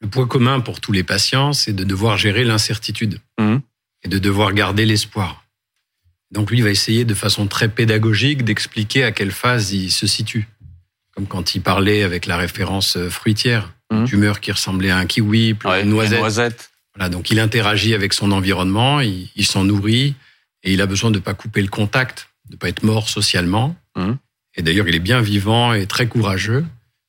le 0.03 0.09
point 0.09 0.27
commun 0.27 0.61
pour 0.61 0.81
tous 0.81 0.93
les 0.93 1.05
patients, 1.05 1.53
c'est 1.53 1.73
de 1.73 1.85
devoir 1.85 2.19
gérer 2.19 2.45
l'incertitude 2.45 3.21
mmh. 3.39 3.57
et 4.03 4.09
de 4.09 4.19
devoir 4.19 4.53
garder 4.53 4.85
l'espoir. 4.85 5.42
Donc 6.33 6.51
lui 6.51 6.63
va 6.63 6.71
essayer 6.71 7.05
de 7.05 7.15
façon 7.15 7.47
très 7.47 7.69
pédagogique 7.69 8.45
d'expliquer 8.45 9.05
à 9.05 9.13
quelle 9.13 9.31
phase 9.31 9.73
il 9.73 9.91
se 9.91 10.07
situe. 10.07 10.49
Comme 11.15 11.27
quand 11.27 11.55
il 11.55 11.61
parlait 11.61 12.03
avec 12.03 12.25
la 12.25 12.39
référence 12.39 12.97
euh, 12.97 13.11
fruitière, 13.11 13.75
mmh. 13.93 14.05
tumeur 14.05 14.41
qui 14.41 14.51
ressemblait 14.51 14.91
à 14.91 14.97
un 14.97 15.05
kiwi, 15.05 15.55
puis 15.55 15.69
une 15.83 15.91
noisette. 15.91 16.71
Voilà, 16.97 17.11
donc 17.11 17.31
il 17.31 17.39
interagit 17.39 17.95
avec 17.95 18.13
son 18.15 18.33
environnement, 18.33 19.01
il, 19.01 19.47
s'en 19.47 19.65
nourrit 19.65 20.15
et 20.63 20.73
il 20.73 20.81
a 20.81 20.87
besoin 20.87 21.11
de 21.11 21.17
ne 21.17 21.23
pas 21.23 21.35
couper 21.35 21.63
le 21.63 21.69
contact, 21.69 22.29
de 22.49 22.55
ne 22.55 22.59
pas 22.59 22.69
être 22.69 22.83
mort 22.83 23.09
socialement. 23.09 23.77
Mmh. 23.97 24.13
Et 24.57 24.63
d'ailleurs, 24.63 24.89
il 24.89 24.95
est 24.95 25.01
bien 25.01 25.21
vivant 25.21 25.73
et 25.75 25.87
très 25.87 26.07
courageux. 26.07 26.65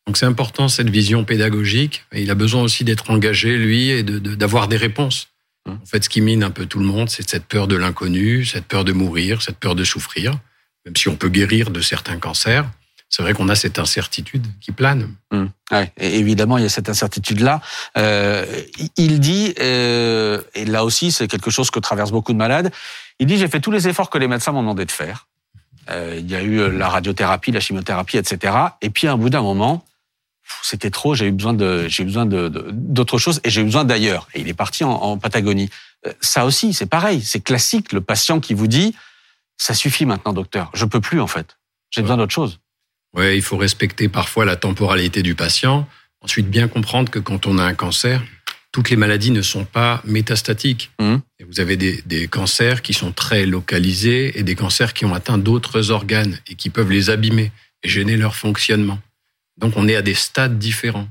Donc 0.06 0.18
c'est 0.18 0.25
important 0.25 0.68
cette 0.68 0.89
vision 0.89 1.24
pédagogique. 1.24 2.03
Et 2.12 2.24
il 2.24 2.32
a 2.32 2.36
besoin 2.36 2.62
aussi 2.62 2.84
d'être 2.84 3.10
engagé, 3.10 3.58
lui, 3.58 3.89
et 3.89 4.03
d'avoir 4.03 4.68
des 4.68 4.77
réponses. 4.77 5.30
En 5.65 5.86
fait, 5.86 6.03
ce 6.03 6.10
qui 6.10 6.22
mine 6.22 6.43
un 6.43 6.51
peu 6.51 6.65
tout 6.65 6.79
le 6.79 6.86
monde, 6.86 7.10
c'est 7.10 7.27
cette 7.29 7.46
peur 7.46 7.67
de 7.67 7.75
l'inconnu, 7.75 8.46
cette 8.46 8.65
peur 8.65 8.84
de 8.84 8.91
mourir, 8.91 9.41
cette 9.41 9.58
peur 9.58 9.75
de 9.75 9.84
souffrir. 9.84 10.38
Même 10.86 10.96
si 10.96 11.08
on 11.08 11.15
peut 11.15 11.29
guérir 11.29 11.72
de 11.72 11.79
certains 11.79 12.17
cancers, 12.17 12.65
c'est 13.08 13.22
vrai 13.22 13.34
qu'on 13.34 13.48
a 13.48 13.55
cette 13.55 13.77
incertitude 13.77 14.48
qui 14.60 14.72
plane. 14.72 15.13
Mmh. 15.32 15.46
évidemment, 15.98 16.58
il 16.58 16.63
y 16.63 16.65
a 16.65 16.70
cette 16.70 16.89
incertitude-là. 16.89 17.62
Euh, 17.96 18.43
il 18.98 19.20
dit, 19.20 19.53
euh, 19.60 20.41
et 20.55 20.65
là 20.65 20.84
aussi, 20.84 21.12
c'est 21.12 21.27
quelque 21.27 21.51
chose 21.51 21.70
que 21.70 21.79
traversent 21.79 22.12
beaucoup 22.12 22.34
de 22.34 22.38
malades. 22.38 22.72
Il 23.20 23.27
dit 23.27 23.38
j'ai 23.38 23.48
fait 23.48 23.60
tous 23.60 23.72
les 23.72 23.88
efforts 23.88 24.10
que 24.10 24.17
les 24.17 24.27
médecins 24.27 24.51
m'ont 24.51 24.62
demandé 24.62 24.86
de 24.86 24.91
faire. 24.91 25.27
Euh, 25.91 26.15
il 26.17 26.29
y 26.29 26.36
a 26.36 26.41
eu 26.41 26.72
la 26.72 26.89
radiothérapie, 26.89 27.51
la 27.51 27.60
chimiothérapie, 27.60 28.17
etc. 28.17 28.55
Et 28.82 28.89
puis, 28.89 29.08
à 29.08 29.13
un 29.13 29.17
bout 29.17 29.29
d'un 29.29 29.43
moment, 29.43 29.86
c'était 30.62 30.90
trop, 30.90 31.16
j'ai 31.16 31.28
eu 31.28 31.32
besoin 31.32 31.54
de, 31.54 31.88
j'ai 31.88 32.04
besoin 32.04 32.26
de, 32.26 32.50
d'autre 32.72 33.18
chose 33.18 33.42
et 33.44 33.50
j'ai 33.50 33.62
eu 33.62 33.66
besoin 33.66 33.84
d'ailleurs. 33.86 34.28
Et 34.34 34.42
il 34.42 34.48
est 34.48 34.54
parti 34.54 34.84
en, 34.84 35.18
Patagonie. 35.18 35.70
Euh, 36.06 36.14
ça 36.22 36.46
aussi, 36.46 36.74
c'est 36.74 36.86
pareil, 36.86 37.22
c'est 37.22 37.42
classique. 37.42 37.94
Le 37.94 38.02
patient 38.02 38.40
qui 38.40 38.54
vous 38.54 38.68
dit, 38.68 38.96
ça 39.58 39.74
suffit 39.74 40.06
maintenant, 40.06 40.34
docteur, 40.34 40.72
je 40.74 40.86
peux 40.86 41.02
plus 41.02 41.20
en 41.20 41.28
fait, 41.28 41.58
j'ai 41.90 42.02
besoin 42.02 42.18
d'autre 42.18 42.34
chose. 42.34 42.60
Ouais, 43.14 43.38
il 43.38 43.44
faut 43.44 43.58
respecter 43.58 44.10
parfois 44.10 44.46
la 44.46 44.56
temporalité 44.56 45.22
du 45.22 45.36
patient. 45.36 45.88
Ensuite, 46.22 46.50
bien 46.50 46.68
comprendre 46.68 47.12
que 47.12 47.20
quand 47.20 47.46
on 47.46 47.58
a 47.60 47.64
un 47.64 47.76
cancer, 47.76 48.24
toutes 48.72 48.90
les 48.90 48.96
maladies 48.96 49.32
ne 49.32 49.44
sont 49.44 49.66
pas 49.66 50.02
métastatiques. 50.04 50.92
Mmh. 51.00 51.18
Et 51.40 51.44
vous 51.44 51.60
avez 51.60 51.78
des, 51.78 52.02
des, 52.08 52.28
cancers 52.28 52.82
qui 52.82 52.94
sont 52.94 53.12
très 53.12 53.46
localisés 53.46 54.38
et 54.40 54.44
des 54.44 54.56
cancers 54.56 54.94
qui 54.94 55.06
ont 55.06 55.14
atteint 55.14 55.38
d'autres 55.38 55.92
organes 55.92 56.40
et 56.48 56.56
qui 56.56 56.72
peuvent 56.72 56.90
les 56.90 57.12
abîmer 57.12 57.52
et 57.84 57.90
gêner 57.90 58.18
leur 58.18 58.36
fonctionnement. 58.36 59.00
Donc 59.58 59.74
on 59.76 59.88
est 59.88 59.96
à 59.96 60.02
des 60.02 60.14
stades 60.14 60.58
différents. 60.58 61.08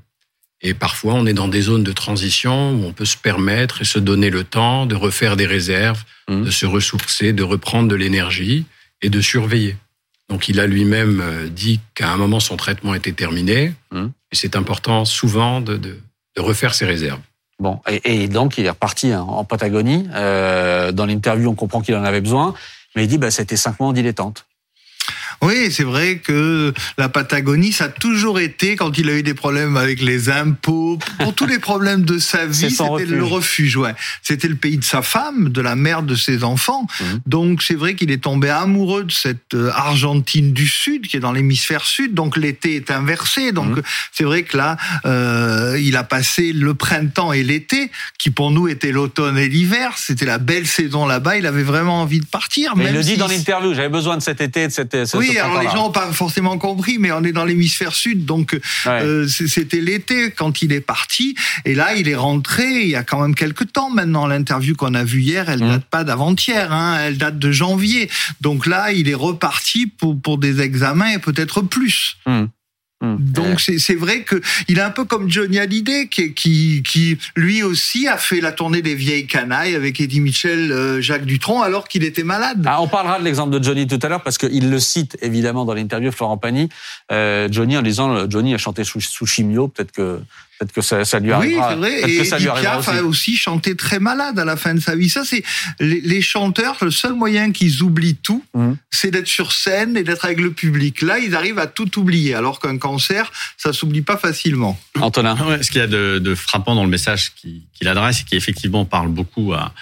Et 0.62 0.74
parfois, 0.74 1.14
on 1.14 1.26
est 1.26 1.34
dans 1.34 1.48
des 1.48 1.62
zones 1.62 1.82
de 1.82 1.92
transition 1.92 2.74
où 2.74 2.84
on 2.84 2.92
peut 2.92 3.04
se 3.04 3.16
permettre 3.16 3.82
et 3.82 3.84
se 3.84 3.98
donner 3.98 4.30
le 4.30 4.44
temps 4.44 4.86
de 4.86 4.94
refaire 4.94 5.36
des 5.36 5.46
réserves, 5.46 6.04
mmh. 6.28 6.44
de 6.44 6.50
se 6.50 6.66
ressourcer, 6.66 7.32
de 7.32 7.42
reprendre 7.42 7.88
de 7.88 7.96
l'énergie 7.96 8.64
et 9.02 9.10
de 9.10 9.20
surveiller. 9.20 9.76
Donc, 10.28 10.48
il 10.48 10.60
a 10.60 10.66
lui-même 10.68 11.20
euh, 11.20 11.48
dit 11.48 11.80
qu'à 11.94 12.12
un 12.12 12.16
moment, 12.16 12.38
son 12.38 12.56
traitement 12.56 12.94
était 12.94 13.12
terminé. 13.12 13.74
Mmh. 13.90 14.06
Et 14.30 14.36
c'est 14.36 14.54
important 14.54 15.04
souvent 15.04 15.60
de, 15.60 15.76
de, 15.76 15.98
de, 16.36 16.40
refaire 16.40 16.74
ses 16.74 16.86
réserves. 16.86 17.20
Bon, 17.58 17.80
et, 18.04 18.28
donc 18.28 18.56
il 18.56 18.64
est 18.64 18.70
reparti 18.70 19.14
en 19.14 19.44
Patagonie. 19.44 20.08
Euh, 20.14 20.90
dans 20.90 21.06
l'interview, 21.06 21.50
on 21.50 21.54
comprend 21.54 21.80
qu'il 21.80 21.94
en 21.96 22.04
avait 22.04 22.20
besoin, 22.20 22.54
mais 22.96 23.04
il 23.04 23.08
dit 23.08 23.18
bah 23.18 23.30
c'était 23.30 23.56
cinq 23.56 23.78
mois 23.78 23.90
en 23.90 23.92
dilettante. 23.92 24.46
Oui, 25.42 25.72
c'est 25.72 25.82
vrai 25.82 26.18
que 26.18 26.72
la 26.98 27.08
Patagonie, 27.08 27.72
ça 27.72 27.84
a 27.84 27.88
toujours 27.88 28.38
été, 28.38 28.76
quand 28.76 28.96
il 28.96 29.10
a 29.10 29.14
eu 29.14 29.24
des 29.24 29.34
problèmes 29.34 29.76
avec 29.76 30.00
les 30.00 30.30
impôts, 30.30 30.98
pour 31.18 31.34
tous 31.34 31.46
les 31.46 31.58
problèmes 31.58 32.02
de 32.04 32.18
sa 32.18 32.46
vie, 32.46 32.70
c'était 32.70 33.06
le 33.06 33.24
refuge. 33.24 33.76
Ouais. 33.76 33.94
C'était 34.22 34.46
le 34.46 34.54
pays 34.54 34.78
de 34.78 34.84
sa 34.84 35.02
femme, 35.02 35.48
de 35.48 35.60
la 35.60 35.74
mère 35.74 36.04
de 36.04 36.14
ses 36.14 36.44
enfants. 36.44 36.86
Mhm. 37.00 37.20
Donc 37.26 37.62
c'est 37.62 37.74
vrai 37.74 37.96
qu'il 37.96 38.12
est 38.12 38.22
tombé 38.22 38.50
amoureux 38.50 39.02
de 39.02 39.10
cette 39.10 39.54
euh, 39.54 39.70
Argentine 39.74 40.52
du 40.52 40.68
Sud, 40.68 41.08
qui 41.08 41.16
est 41.16 41.20
dans 41.20 41.32
l'hémisphère 41.32 41.84
sud. 41.84 42.14
Donc 42.14 42.36
l'été 42.36 42.76
est 42.76 42.92
inversé. 42.92 43.50
Donc 43.50 43.76
mhm. 43.76 43.82
c'est 44.12 44.24
vrai 44.24 44.44
que 44.44 44.56
là, 44.56 44.76
euh, 45.06 45.76
il 45.80 45.96
a 45.96 46.04
passé 46.04 46.52
le 46.52 46.74
printemps 46.74 47.32
et 47.32 47.42
l'été, 47.42 47.90
qui 48.16 48.30
pour 48.30 48.52
nous 48.52 48.68
était 48.68 48.92
l'automne 48.92 49.38
et 49.38 49.48
l'hiver. 49.48 49.94
C'était 49.96 50.26
la 50.26 50.38
belle 50.38 50.68
saison 50.68 51.04
là-bas. 51.04 51.36
Il 51.36 51.46
avait 51.46 51.64
vraiment 51.64 52.02
envie 52.02 52.20
de 52.20 52.26
partir. 52.26 52.76
Mais 52.76 52.86
il 52.86 52.94
le 52.94 53.02
dit 53.02 53.16
dans 53.16 53.26
l'interview. 53.26 53.74
J'avais 53.74 53.88
besoin 53.88 54.16
de 54.16 54.22
cet 54.22 54.40
été, 54.40 54.68
de 54.68 54.72
cette. 54.72 54.96
Oui, 55.14 55.31
alors 55.38 55.60
les 55.60 55.68
gens 55.68 55.84
n'ont 55.84 55.90
pas 55.90 56.12
forcément 56.12 56.58
compris, 56.58 56.98
mais 56.98 57.12
on 57.12 57.22
est 57.24 57.32
dans 57.32 57.44
l'hémisphère 57.44 57.94
sud, 57.94 58.24
donc 58.24 58.58
euh, 58.86 59.26
c'était 59.28 59.80
l'été 59.80 60.30
quand 60.30 60.62
il 60.62 60.72
est 60.72 60.80
parti. 60.80 61.34
Et 61.64 61.74
là, 61.74 61.94
il 61.94 62.08
est 62.08 62.16
rentré 62.16 62.82
il 62.82 62.88
y 62.88 62.96
a 62.96 63.02
quand 63.02 63.20
même 63.20 63.34
quelques 63.34 63.72
temps 63.72 63.90
maintenant. 63.90 64.26
L'interview 64.26 64.74
qu'on 64.74 64.94
a 64.94 65.04
vue 65.04 65.20
hier, 65.20 65.48
elle 65.48 65.60
ne 65.60 65.66
mmh. 65.66 65.70
date 65.70 65.84
pas 65.86 66.04
d'avant-hier, 66.04 66.72
hein, 66.72 66.98
elle 67.00 67.18
date 67.18 67.38
de 67.38 67.52
janvier. 67.52 68.10
Donc 68.40 68.66
là, 68.66 68.92
il 68.92 69.08
est 69.08 69.14
reparti 69.14 69.86
pour, 69.86 70.20
pour 70.20 70.38
des 70.38 70.60
examens 70.60 71.12
et 71.12 71.18
peut-être 71.18 71.62
plus. 71.62 72.16
Mmh. 72.26 72.44
Hum. 73.02 73.18
Donc 73.20 73.60
c'est 73.60 73.94
vrai 73.96 74.22
que 74.22 74.40
il 74.68 74.78
est 74.78 74.82
un 74.82 74.90
peu 74.90 75.04
comme 75.04 75.28
Johnny 75.28 75.58
Hallyday 75.58 76.06
qui, 76.06 76.34
qui, 76.34 76.84
qui 76.86 77.18
lui 77.34 77.64
aussi 77.64 78.06
a 78.06 78.16
fait 78.16 78.40
la 78.40 78.52
tournée 78.52 78.80
des 78.80 78.94
vieilles 78.94 79.26
canailles 79.26 79.74
avec 79.74 80.00
Eddie 80.00 80.20
Mitchell, 80.20 80.70
euh, 80.70 81.00
Jacques 81.00 81.26
Dutronc 81.26 81.62
alors 81.62 81.88
qu'il 81.88 82.04
était 82.04 82.22
malade. 82.22 82.64
Ah, 82.64 82.80
on 82.80 82.86
parlera 82.86 83.18
de 83.18 83.24
l'exemple 83.24 83.58
de 83.58 83.62
Johnny 83.62 83.88
tout 83.88 83.98
à 84.00 84.08
l'heure 84.08 84.22
parce 84.22 84.38
qu'il 84.38 84.70
le 84.70 84.78
cite 84.78 85.18
évidemment 85.20 85.64
dans 85.64 85.74
l'interview 85.74 86.12
Florent 86.12 86.38
Pagny. 86.38 86.68
Euh, 87.10 87.48
Johnny 87.50 87.76
en 87.76 87.82
disant 87.82 88.30
Johnny 88.30 88.54
a 88.54 88.58
chanté 88.58 88.84
sous, 88.84 89.00
sous 89.00 89.26
chimio, 89.26 89.66
peut-être 89.66 89.90
que 89.90 90.20
Peut-être 90.62 90.74
que 90.74 90.80
ça, 90.80 91.04
ça, 91.04 91.18
lui 91.18 91.32
arrivera. 91.32 91.74
Oui, 91.74 91.88
c'est 91.90 92.04
vrai. 92.04 92.10
Et 92.12 92.24
ça 92.24 92.36
Piaf 92.36 92.88
a 92.88 93.02
aussi 93.02 93.36
chanté 93.36 93.74
très 93.74 93.98
malade 93.98 94.38
à 94.38 94.44
la 94.44 94.56
fin 94.56 94.74
de 94.74 94.80
sa 94.80 94.94
vie. 94.94 95.08
Ça, 95.08 95.24
c'est 95.24 95.42
les, 95.80 96.22
chanteurs. 96.22 96.76
Le 96.82 96.92
seul 96.92 97.14
moyen 97.14 97.50
qu'ils 97.50 97.82
oublient 97.82 98.14
tout, 98.14 98.44
mmh. 98.54 98.74
c'est 98.90 99.10
d'être 99.10 99.26
sur 99.26 99.52
scène 99.52 99.96
et 99.96 100.04
d'être 100.04 100.24
avec 100.24 100.38
le 100.38 100.52
public. 100.52 101.02
Là, 101.02 101.18
ils 101.18 101.34
arrivent 101.34 101.58
à 101.58 101.66
tout 101.66 101.98
oublier, 101.98 102.34
alors 102.34 102.60
qu'un 102.60 102.78
cancer, 102.78 103.32
ça 103.56 103.72
s'oublie 103.72 104.02
pas 104.02 104.16
facilement. 104.16 104.78
Antonin, 105.00 105.36
ce 105.60 105.68
qu'il 105.68 105.80
y 105.80 105.84
a 105.84 105.88
de, 105.88 106.34
frappant 106.36 106.76
dans 106.76 106.84
le 106.84 106.90
message 106.90 107.32
qu'il 107.34 107.88
adresse, 107.88 108.20
et 108.20 108.24
qui 108.24 108.36
effectivement 108.36 108.84
parle 108.84 109.08
beaucoup 109.08 109.52
à 109.52 109.74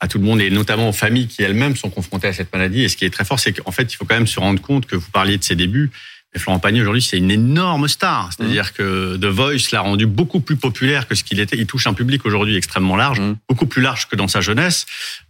à 0.00 0.08
tout 0.08 0.18
le 0.18 0.24
monde 0.24 0.40
et 0.40 0.50
notamment 0.50 0.90
aux 0.90 0.92
familles 0.92 1.28
qui 1.28 1.42
elles-mêmes 1.42 1.76
sont 1.76 1.88
confrontées 1.88 2.28
à 2.28 2.32
cette 2.32 2.52
maladie. 2.52 2.82
Et 2.82 2.88
ce 2.88 2.96
qui 2.96 3.06
est 3.06 3.10
très 3.10 3.24
fort, 3.24 3.40
c'est 3.40 3.52
qu'en 3.52 3.70
fait, 3.70 3.90
il 3.92 3.96
faut 3.96 4.04
quand 4.04 4.14
même 4.14 4.26
se 4.26 4.38
rendre 4.38 4.60
compte 4.60 4.86
que 4.86 4.96
vous 4.96 5.10
parliez 5.10 5.38
de 5.38 5.44
ses 5.44 5.56
débuts. 5.56 5.90
Et 6.34 6.40
Florent 6.40 6.58
Pagny, 6.58 6.80
aujourd'hui, 6.80 7.02
c'est 7.02 7.18
une 7.18 7.30
énorme 7.30 7.86
star. 7.86 8.30
C'est-à-dire 8.36 8.66
mmh. 8.66 8.76
que 8.76 9.16
The 9.16 9.26
Voice 9.26 9.70
l'a 9.72 9.80
rendu 9.80 10.06
beaucoup 10.06 10.40
plus 10.40 10.56
populaire 10.56 11.06
que 11.06 11.14
ce 11.14 11.22
qu'il 11.22 11.38
était. 11.38 11.56
Il 11.56 11.66
touche 11.66 11.86
un 11.86 11.94
public 11.94 12.26
aujourd'hui 12.26 12.56
extrêmement 12.56 12.96
large, 12.96 13.20
mmh. 13.20 13.36
beaucoup 13.48 13.66
plus 13.66 13.82
large 13.82 14.08
que 14.08 14.16
dans 14.16 14.26
sa 14.26 14.40
jeunesse, 14.40 14.86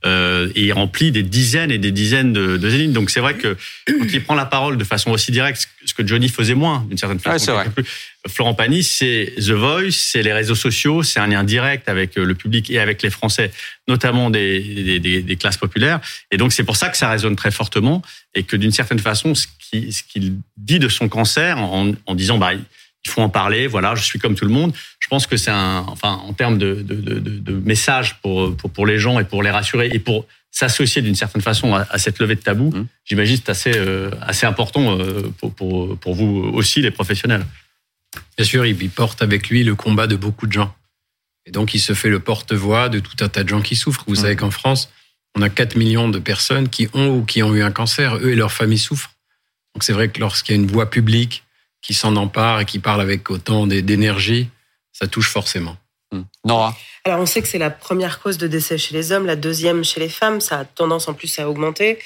euh, 0.07 0.49
et 0.55 0.65
il 0.65 0.73
remplit 0.73 1.13
des 1.13 1.23
dizaines 1.23 1.71
et 1.71 1.79
des 1.79 1.93
dizaines 1.93 2.33
de, 2.33 2.57
de. 2.57 2.87
Donc 2.87 3.11
c'est 3.11 3.21
vrai 3.21 3.35
que 3.35 3.57
quand 3.87 4.07
il 4.13 4.25
prend 4.25 4.35
la 4.35 4.47
parole 4.47 4.79
de 4.79 4.85
façon 4.85 5.11
aussi 5.11 5.31
directe, 5.31 5.69
ce 5.85 5.95
que 5.95 6.07
Johnny 6.07 6.29
faisait 6.29 6.55
moins, 6.55 6.85
d'une 6.89 6.99
certaine 6.99 7.21
façon. 7.21 7.35
Ouais, 7.35 7.39
c'est 7.39 7.53
vrai. 7.53 7.85
Florent 8.27 8.55
Pagny, 8.55 8.83
c'est 8.83 9.35
The 9.37 9.51
Voice, 9.51 9.91
c'est 9.91 10.23
les 10.23 10.33
réseaux 10.33 10.55
sociaux, 10.55 11.03
c'est 11.03 11.21
un 11.21 11.27
lien 11.27 11.45
direct 11.45 11.89
avec 11.89 12.17
euh, 12.17 12.25
le 12.25 12.35
public 12.35 12.71
et 12.71 12.79
avec 12.79 13.03
les 13.03 13.11
Français, 13.11 13.51
notamment 13.87 14.31
des, 14.31 14.99
des, 14.99 15.23
des, 15.23 15.37
classes 15.37 15.59
populaires. 15.59 16.01
Et 16.31 16.39
donc 16.39 16.53
c'est 16.53 16.65
pour 16.65 16.77
ça 16.77 16.89
que 16.89 16.97
ça 16.97 17.11
résonne 17.11 17.37
très 17.37 17.51
fortement 17.51 18.03
et 18.35 18.43
que 18.43 18.57
d'une 18.57 18.73
certaine 18.73 18.99
façon, 18.99 19.35
ce 19.35 19.47
qu'il 19.59 19.93
ce 19.93 20.03
qu'il 20.03 20.37
dit 20.57 20.79
de 20.79 20.89
son 20.89 21.09
cancer 21.09 21.59
en, 21.59 21.93
en, 22.07 22.15
disant 22.15 22.39
bah 22.39 22.55
il 22.55 23.11
faut 23.11 23.21
en 23.21 23.29
parler, 23.29 23.67
voilà, 23.67 23.95
je 23.95 24.03
suis 24.03 24.19
comme 24.19 24.35
tout 24.35 24.47
le 24.47 24.53
monde. 24.53 24.73
Je 25.01 25.09
pense 25.09 25.27
que 25.27 25.37
c'est 25.37 25.51
un, 25.51 25.85
enfin 25.89 26.13
en 26.27 26.33
termes 26.33 26.57
de, 26.57 26.77
de, 26.77 26.95
de, 26.95 27.19
de 27.19 27.53
message 27.53 28.21
pour, 28.23 28.57
pour, 28.57 28.71
pour 28.71 28.87
les 28.87 28.99
gens 28.99 29.21
et 29.21 29.25
pour 29.25 29.43
les 29.43 29.51
rassurer 29.51 29.91
et 29.93 29.99
pour 29.99 30.27
s'associer 30.51 31.03
d'une 31.03 31.17
certaine 31.17 31.43
façon 31.43 31.75
à, 31.75 31.99
cette 31.99 32.21
levée 32.21 32.37
de 32.37 32.41
tabou, 32.41 32.71
mmh. 32.71 32.87
j'imagine 33.05 33.37
c'est 33.37 33.51
assez, 33.51 33.73
euh, 33.75 34.11
assez 34.23 34.47
important 34.47 34.99
euh, 34.99 35.23
pour, 35.39 35.53
pour, 35.53 35.99
pour 35.99 36.15
vous 36.15 36.49
aussi, 36.55 36.81
les 36.81 36.93
professionnels. 36.93 37.45
Bien 38.37 38.47
sûr, 38.47 38.67
il 38.67 38.91
porte 38.91 39.23
avec 39.23 39.49
lui 39.49 39.65
le 39.65 39.75
combat 39.75 40.07
de 40.07 40.17
beaucoup 40.17 40.47
de 40.47 40.53
gens. 40.53 40.75
Et 41.47 41.51
donc, 41.51 41.75
il 41.75 41.81
se 41.81 41.93
fait 41.93 42.09
le 42.09 42.21
porte-voix 42.21 42.89
de 42.89 43.01
tout 43.01 43.17
un 43.21 43.29
tas 43.29 43.45
de 43.45 43.49
gens 43.49 43.61
qui 43.61 43.77
souffrent. 43.77 44.05
Vous 44.07 44.15
savez 44.15 44.37
qu'en 44.37 44.51
France, 44.51 44.91
on 45.37 45.43
a 45.43 45.51
4 45.51 45.77
millions 45.77 46.09
de 46.09 46.19
personnes 46.19 46.69
qui 46.69 46.89
ont 46.95 47.09
ou 47.09 47.25
qui 47.25 47.43
ont 47.43 47.55
eu 47.55 47.63
un 47.63 47.71
cancer. 47.71 48.17
Eux 48.17 48.31
et 48.31 48.37
leurs 48.37 48.53
familles 48.53 48.79
souffrent. 48.79 49.11
Donc, 49.75 49.85
c'est 49.85 49.93
vrai 49.93 50.09
que 50.09 50.21
lorsqu'il 50.21 50.55
y 50.55 50.59
a 50.59 50.61
une 50.63 50.71
voix 50.71 50.89
publique 50.89 51.45
qui 51.83 51.93
s'en 51.93 52.17
empare 52.17 52.61
et 52.61 52.65
qui 52.65 52.79
parle 52.79 53.01
avec 53.01 53.29
autant 53.31 53.67
d'énergie, 53.67 54.49
ça 54.93 55.07
touche 55.07 55.29
forcément. 55.29 55.77
Hmm. 56.13 56.23
Nora 56.47 56.75
Alors, 57.05 57.21
on 57.21 57.27
sait 57.27 57.43
que 57.43 57.49
c'est 57.49 57.59
la 57.59 57.71
première 57.71 58.21
cause 58.21 58.39
de 58.39 58.47
décès 58.47 58.79
chez 58.79 58.95
les 58.95 59.13
hommes, 59.13 59.27
la 59.27 59.37
deuxième 59.37 59.85
chez 59.85 60.01
les 60.01 60.09
femmes. 60.09 60.41
Ça 60.41 60.61
a 60.61 60.65
tendance 60.65 61.09
en 61.09 61.15
plus 61.15 61.39
à 61.39 61.49
augmenter 61.49 61.99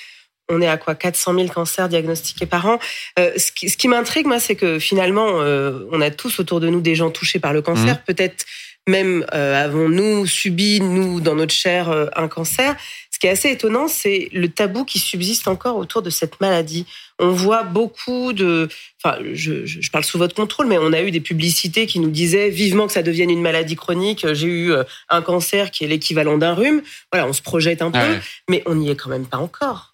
on 0.49 0.61
est 0.61 0.69
à 0.69 0.76
quoi 0.76 0.95
400 0.95 1.35
000 1.35 1.49
cancers 1.49 1.88
diagnostiqués 1.88 2.47
par 2.47 2.67
an. 2.67 2.78
Euh, 3.19 3.33
ce 3.37 3.52
qui, 3.52 3.88
m'intrigue, 3.88 4.26
moi, 4.26 4.40
c'est 4.40 4.57
que 4.57 4.78
finalement, 4.78 5.40
euh, 5.40 5.87
on 5.93 6.00
a 6.00 6.11
tous 6.11 6.40
autour 6.40 6.61
de 6.61 6.69
nous 6.69 6.81
des 6.81 6.95
gens 6.95 7.11
touchés 7.11 7.38
par 7.38 7.52
le 7.52 7.62
cancer. 7.62 7.97
Mmh. 7.97 8.02
Peut-être 8.07 8.45
même 8.87 9.26
euh, 9.35 9.64
avons-nous 9.64 10.26
subi, 10.26 10.81
nous, 10.81 11.21
dans 11.21 11.35
notre 11.35 11.52
chair, 11.52 12.09
un 12.17 12.28
cancer. 12.28 12.75
Ce 13.11 13.19
qui 13.19 13.26
est 13.26 13.31
assez 13.31 13.50
étonnant, 13.50 13.88
c'est 13.88 14.28
le 14.33 14.49
tabou 14.49 14.85
qui 14.85 14.99
subsiste 14.99 15.49
encore 15.49 15.76
autour 15.76 16.00
de 16.00 16.09
cette 16.09 16.40
maladie. 16.40 16.87
On 17.19 17.31
voit 17.31 17.64
beaucoup 17.64 18.33
de... 18.33 18.69
Enfin, 19.02 19.19
je, 19.35 19.67
je 19.67 19.90
parle 19.90 20.05
sous 20.05 20.17
votre 20.17 20.35
contrôle, 20.35 20.69
mais 20.69 20.78
on 20.78 20.93
a 20.93 21.02
eu 21.02 21.11
des 21.11 21.21
publicités 21.21 21.87
qui 21.87 21.99
nous 21.99 22.11
disaient 22.11 22.49
vivement 22.49 22.87
que 22.87 22.93
ça 22.93 23.02
devienne 23.02 23.28
une 23.28 23.43
maladie 23.43 23.76
chronique. 23.76 24.25
J'ai 24.33 24.47
eu 24.47 24.73
un 25.11 25.21
cancer 25.21 25.71
qui 25.71 25.85
est 25.85 25.88
l'équivalent 25.88 26.38
d'un 26.38 26.55
rhume. 26.55 26.81
Voilà, 27.12 27.28
on 27.28 27.33
se 27.35 27.43
projette 27.43 27.83
un 27.83 27.90
peu, 27.90 28.19
mais 28.49 28.62
on 28.64 28.76
n'y 28.76 28.90
est 28.90 28.97
quand 28.97 29.11
même 29.11 29.26
pas 29.26 29.38
encore. 29.38 29.88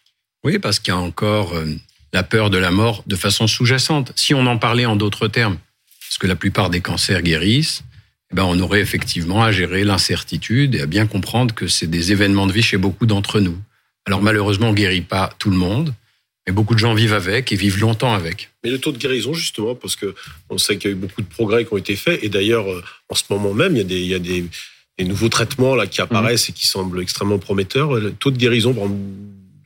Oui, 0.44 0.58
parce 0.58 0.78
qu'il 0.78 0.92
y 0.92 0.96
a 0.96 1.00
encore 1.00 1.54
euh, 1.54 1.64
la 2.12 2.22
peur 2.22 2.50
de 2.50 2.58
la 2.58 2.70
mort 2.70 3.02
de 3.06 3.16
façon 3.16 3.46
sous-jacente. 3.46 4.12
Si 4.14 4.34
on 4.34 4.46
en 4.46 4.58
parlait 4.58 4.84
en 4.84 4.94
d'autres 4.94 5.26
termes, 5.26 5.58
parce 6.00 6.18
que 6.18 6.26
la 6.26 6.36
plupart 6.36 6.68
des 6.68 6.80
cancers 6.80 7.22
guérissent, 7.22 7.82
eh 8.30 8.36
ben 8.36 8.44
on 8.44 8.60
aurait 8.60 8.80
effectivement 8.80 9.42
à 9.42 9.52
gérer 9.52 9.84
l'incertitude 9.84 10.74
et 10.74 10.82
à 10.82 10.86
bien 10.86 11.06
comprendre 11.06 11.54
que 11.54 11.66
c'est 11.66 11.86
des 11.86 12.12
événements 12.12 12.46
de 12.46 12.52
vie 12.52 12.62
chez 12.62 12.76
beaucoup 12.76 13.06
d'entre 13.06 13.40
nous. 13.40 13.58
Alors 14.06 14.22
malheureusement, 14.22 14.68
on 14.68 14.74
guérit 14.74 15.00
pas 15.00 15.34
tout 15.38 15.50
le 15.50 15.56
monde, 15.56 15.94
mais 16.46 16.52
beaucoup 16.52 16.74
de 16.74 16.78
gens 16.78 16.92
vivent 16.92 17.14
avec 17.14 17.50
et 17.52 17.56
vivent 17.56 17.80
longtemps 17.80 18.12
avec. 18.12 18.50
Mais 18.62 18.70
le 18.70 18.78
taux 18.78 18.92
de 18.92 18.98
guérison, 18.98 19.32
justement, 19.32 19.74
parce 19.74 19.96
que 19.96 20.14
on 20.50 20.58
sait 20.58 20.76
qu'il 20.76 20.90
y 20.90 20.92
a 20.92 20.96
eu 20.96 21.00
beaucoup 21.00 21.22
de 21.22 21.26
progrès 21.26 21.64
qui 21.64 21.72
ont 21.72 21.78
été 21.78 21.96
faits, 21.96 22.22
et 22.22 22.28
d'ailleurs, 22.28 22.70
euh, 22.70 22.84
en 23.08 23.14
ce 23.14 23.24
moment 23.30 23.54
même, 23.54 23.76
il 23.76 23.90
y 23.90 24.14
a 24.14 24.18
des, 24.18 24.44
nouveaux 25.00 25.30
traitements 25.30 25.74
là 25.74 25.86
qui 25.86 26.02
apparaissent 26.02 26.50
et 26.50 26.52
qui 26.52 26.66
semblent 26.66 27.00
extrêmement 27.00 27.38
prometteurs. 27.38 27.94
Le 27.94 28.12
taux 28.12 28.30
de 28.30 28.36
guérison, 28.36 28.74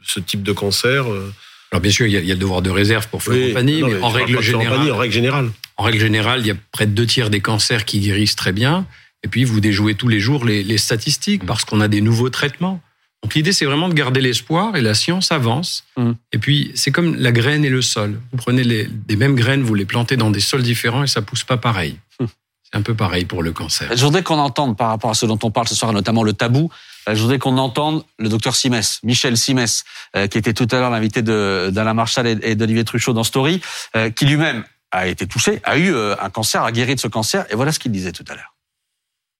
ce 0.09 0.21
type 0.21 0.43
de 0.43 0.53
cancer 0.53 1.11
euh. 1.11 1.33
Alors 1.71 1.83
bien 1.83 1.91
sûr, 1.91 2.07
il 2.07 2.13
y, 2.13 2.17
a, 2.17 2.35
le 2.35 2.41
devoir 2.41 2.63
de 2.63 2.71
réserve 2.71 3.09
pour 3.09 3.23
Florent 3.23 3.63
mais, 3.63 3.83
en 4.01 4.09
règle 4.09 4.41
générale, 4.41 4.91
en 4.91 4.97
règle 4.97 5.13
générale, 5.13 5.51
en 5.77 5.83
règle 5.83 6.01
générale, 6.01 6.41
il 6.41 6.47
y 6.47 6.51
a 6.51 6.55
près 6.73 6.87
de 6.87 6.93
deux 6.93 7.05
tiers 7.05 7.29
des 7.29 7.41
cancers 7.41 7.85
qui 7.85 8.01
guérissent 8.01 8.37
très 8.37 8.53
bien. 8.53 8.87
Et 9.23 9.29
puis 9.29 9.45
vous 9.45 9.61
déjouez 9.61 9.95
tous 9.95 10.09
les 10.09 10.19
jours 10.19 10.47
les, 10.47 10.79
statistiques 10.79 11.45
parce 11.45 11.65
qu'on 11.67 11.81
a 11.83 11.89
des 11.89 12.01
nouveaux 12.01 12.31
traitements. 12.31 12.81
Donc 13.23 13.35
l'idée, 13.35 13.53
c'est 13.53 13.67
vraiment 13.67 13.89
de 13.89 13.95
garder 13.95 14.21
l'espoir 14.21 14.77
et 14.77 14.81
la 14.81 14.95
science 14.95 15.31
avance. 15.31 15.85
Mmh. 15.97 16.13
Et 16.33 16.39
puis 16.39 16.71
c'est 16.75 16.93
comme 16.93 17.17
la 17.17 17.33
graine 17.33 17.65
et 17.65 17.69
le 17.69 17.83
sol. 17.83 18.19
Vous 18.33 18.39
prenez 18.39 18.65
les, 18.65 18.89
les 19.09 19.17
mêmes 19.17 19.35
graines, 19.35 19.63
vous 19.63 19.75
les 19.75 19.85
plantez 19.85 20.17
dans 20.17 20.31
des 20.31 20.41
sols 20.41 20.63
différents 20.63 21.03
et 21.03 21.09
ça 21.09 21.21
pousse 21.21 21.45
pas 21.45 21.59
pareil. 21.59 21.99
Mmh. 22.19 22.25
C'est 22.63 22.79
un 22.79 22.83
peu 22.83 22.95
pareil 22.95 23.25
pour 23.25 23.43
le 23.43 23.53
cancer. 23.53 23.91
Je 23.95 24.05
voudrais 24.05 24.23
qu'on 24.23 24.39
entende 24.39 24.77
par 24.77 24.89
rapport 24.89 25.11
à 25.11 25.15
ce 25.15 25.27
dont 25.27 25.39
on 25.43 25.51
parle 25.51 25.69
ce 25.69 25.75
soir, 25.75 25.93
notamment 25.93 26.23
le 26.23 26.33
tabou. 26.33 26.71
Euh, 27.09 27.15
je 27.15 27.21
voudrais 27.21 27.39
qu'on 27.39 27.59
entende 27.59 28.05
le 28.19 28.29
docteur 28.29 28.57
Simès, 28.57 29.01
Michel 29.03 29.37
Simès, 29.37 29.85
euh, 30.17 30.27
qui 30.27 30.39
était 30.39 30.55
tout 30.55 30.69
à 30.71 30.79
l'heure 30.79 30.91
l'invité 30.91 31.23
d'Alain 31.23 31.95
Marchal 31.95 32.27
et 32.43 32.55
d'Olivier 32.55 32.85
Truchot 32.85 33.13
dans 33.13 33.25
Story, 33.25 33.61
euh, 33.97 34.11
qui 34.11 34.27
lui-même 34.27 34.65
a 34.91 35.07
été 35.07 35.27
touché, 35.27 35.61
a 35.65 35.77
eu 35.77 35.95
un 35.95 36.31
cancer, 36.31 36.63
a 36.63 36.73
guéri 36.73 36.95
de 36.95 37.01
ce 37.01 37.09
cancer, 37.09 37.45
et 37.51 37.55
voilà 37.55 37.73
ce 37.73 37.79
qu'il 37.79 37.93
disait 37.93 38.13
tout 38.13 38.25
à 38.27 38.35
l'heure. 38.35 38.55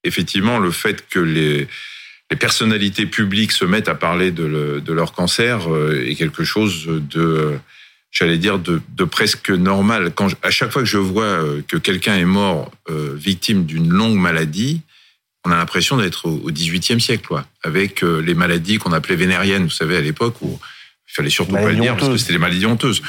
Effectivement, 0.05 0.59
le 0.59 0.71
fait 0.71 1.09
que 1.09 1.19
les, 1.19 1.69
personnalités 2.39 3.07
publiques 3.07 3.53
se 3.53 3.65
mettent 3.65 3.89
à 3.89 3.95
parler 3.95 4.31
de, 4.31 4.83
leur 4.93 5.13
cancer 5.13 5.61
est 6.05 6.17
quelque 6.17 6.45
chose 6.45 6.85
de, 6.87 7.59
j'allais 8.11 8.37
dire, 8.37 8.59
de, 8.59 9.05
presque 9.05 9.49
normal. 9.49 10.13
Quand 10.15 10.29
à 10.43 10.51
chaque 10.51 10.71
fois 10.71 10.83
que 10.83 10.89
je 10.89 10.99
vois 10.99 11.43
que 11.67 11.79
quelqu'un 11.79 12.19
est 12.19 12.27
mort 12.27 12.71
victime 12.91 13.65
d'une 13.65 13.89
longue 13.89 14.19
maladie, 14.19 14.83
on 15.49 15.53
a 15.53 15.57
l'impression 15.57 15.97
d'être 15.97 16.27
au 16.29 16.51
XVIIIe 16.51 17.01
siècle, 17.01 17.27
quoi, 17.27 17.47
avec 17.63 18.05
euh, 18.05 18.21
les 18.21 18.35
maladies 18.35 18.79
qu'on 18.79 18.93
appelait 18.93 19.17
vénériennes, 19.17 19.65
vous 19.65 19.71
savez, 19.71 19.97
à 19.97 20.01
l'époque 20.01 20.37
où 20.43 20.59
il 21.11 21.15
fallait 21.15 21.31
surtout 21.31 21.53
pas 21.55 21.73
le 21.73 21.77
dire 21.77 21.97
parce 21.97 22.11
que 22.11 22.17
c'était 22.19 22.33
les 22.35 22.39
maladies 22.39 22.67
honteuses. 22.67 23.01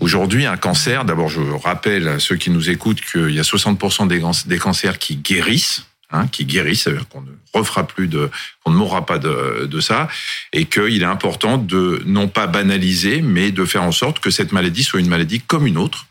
Aujourd'hui, 0.00 0.46
un 0.46 0.56
cancer, 0.56 1.04
d'abord, 1.04 1.28
je 1.28 1.40
rappelle 1.40 2.08
à 2.08 2.18
ceux 2.18 2.36
qui 2.36 2.50
nous 2.50 2.70
écoutent 2.70 3.00
qu'il 3.00 3.30
y 3.30 3.38
a 3.38 3.42
60% 3.42 4.08
des, 4.08 4.20
des 4.48 4.58
cancers 4.58 4.98
qui 4.98 5.16
guérissent. 5.16 5.86
hein, 6.10 6.26
qui 6.26 6.44
guérissent, 6.44 6.82
c'est-à-dire 6.84 7.08
qu'on 7.08 7.22
ne 7.22 7.30
refera 7.52 7.86
plus 7.86 8.08
de, 8.08 8.30
qu'on 8.64 8.72
ne 8.72 8.76
mourra 8.76 9.06
pas 9.06 9.18
de, 9.18 9.66
de 9.66 9.80
ça, 9.80 10.08
et 10.52 10.64
qu'il 10.66 11.02
est 11.02 11.04
important 11.04 11.56
de 11.58 12.02
non 12.04 12.26
pas 12.28 12.46
banaliser, 12.48 13.22
mais 13.22 13.52
de 13.52 13.64
faire 13.64 13.82
en 13.84 13.92
sorte 13.92 14.18
que 14.20 14.30
cette 14.30 14.50
maladie 14.52 14.82
soit 14.84 15.00
une 15.00 15.08
maladie 15.08 15.40
comme 15.40 15.66
une 15.66 15.78
autre. 15.78 16.06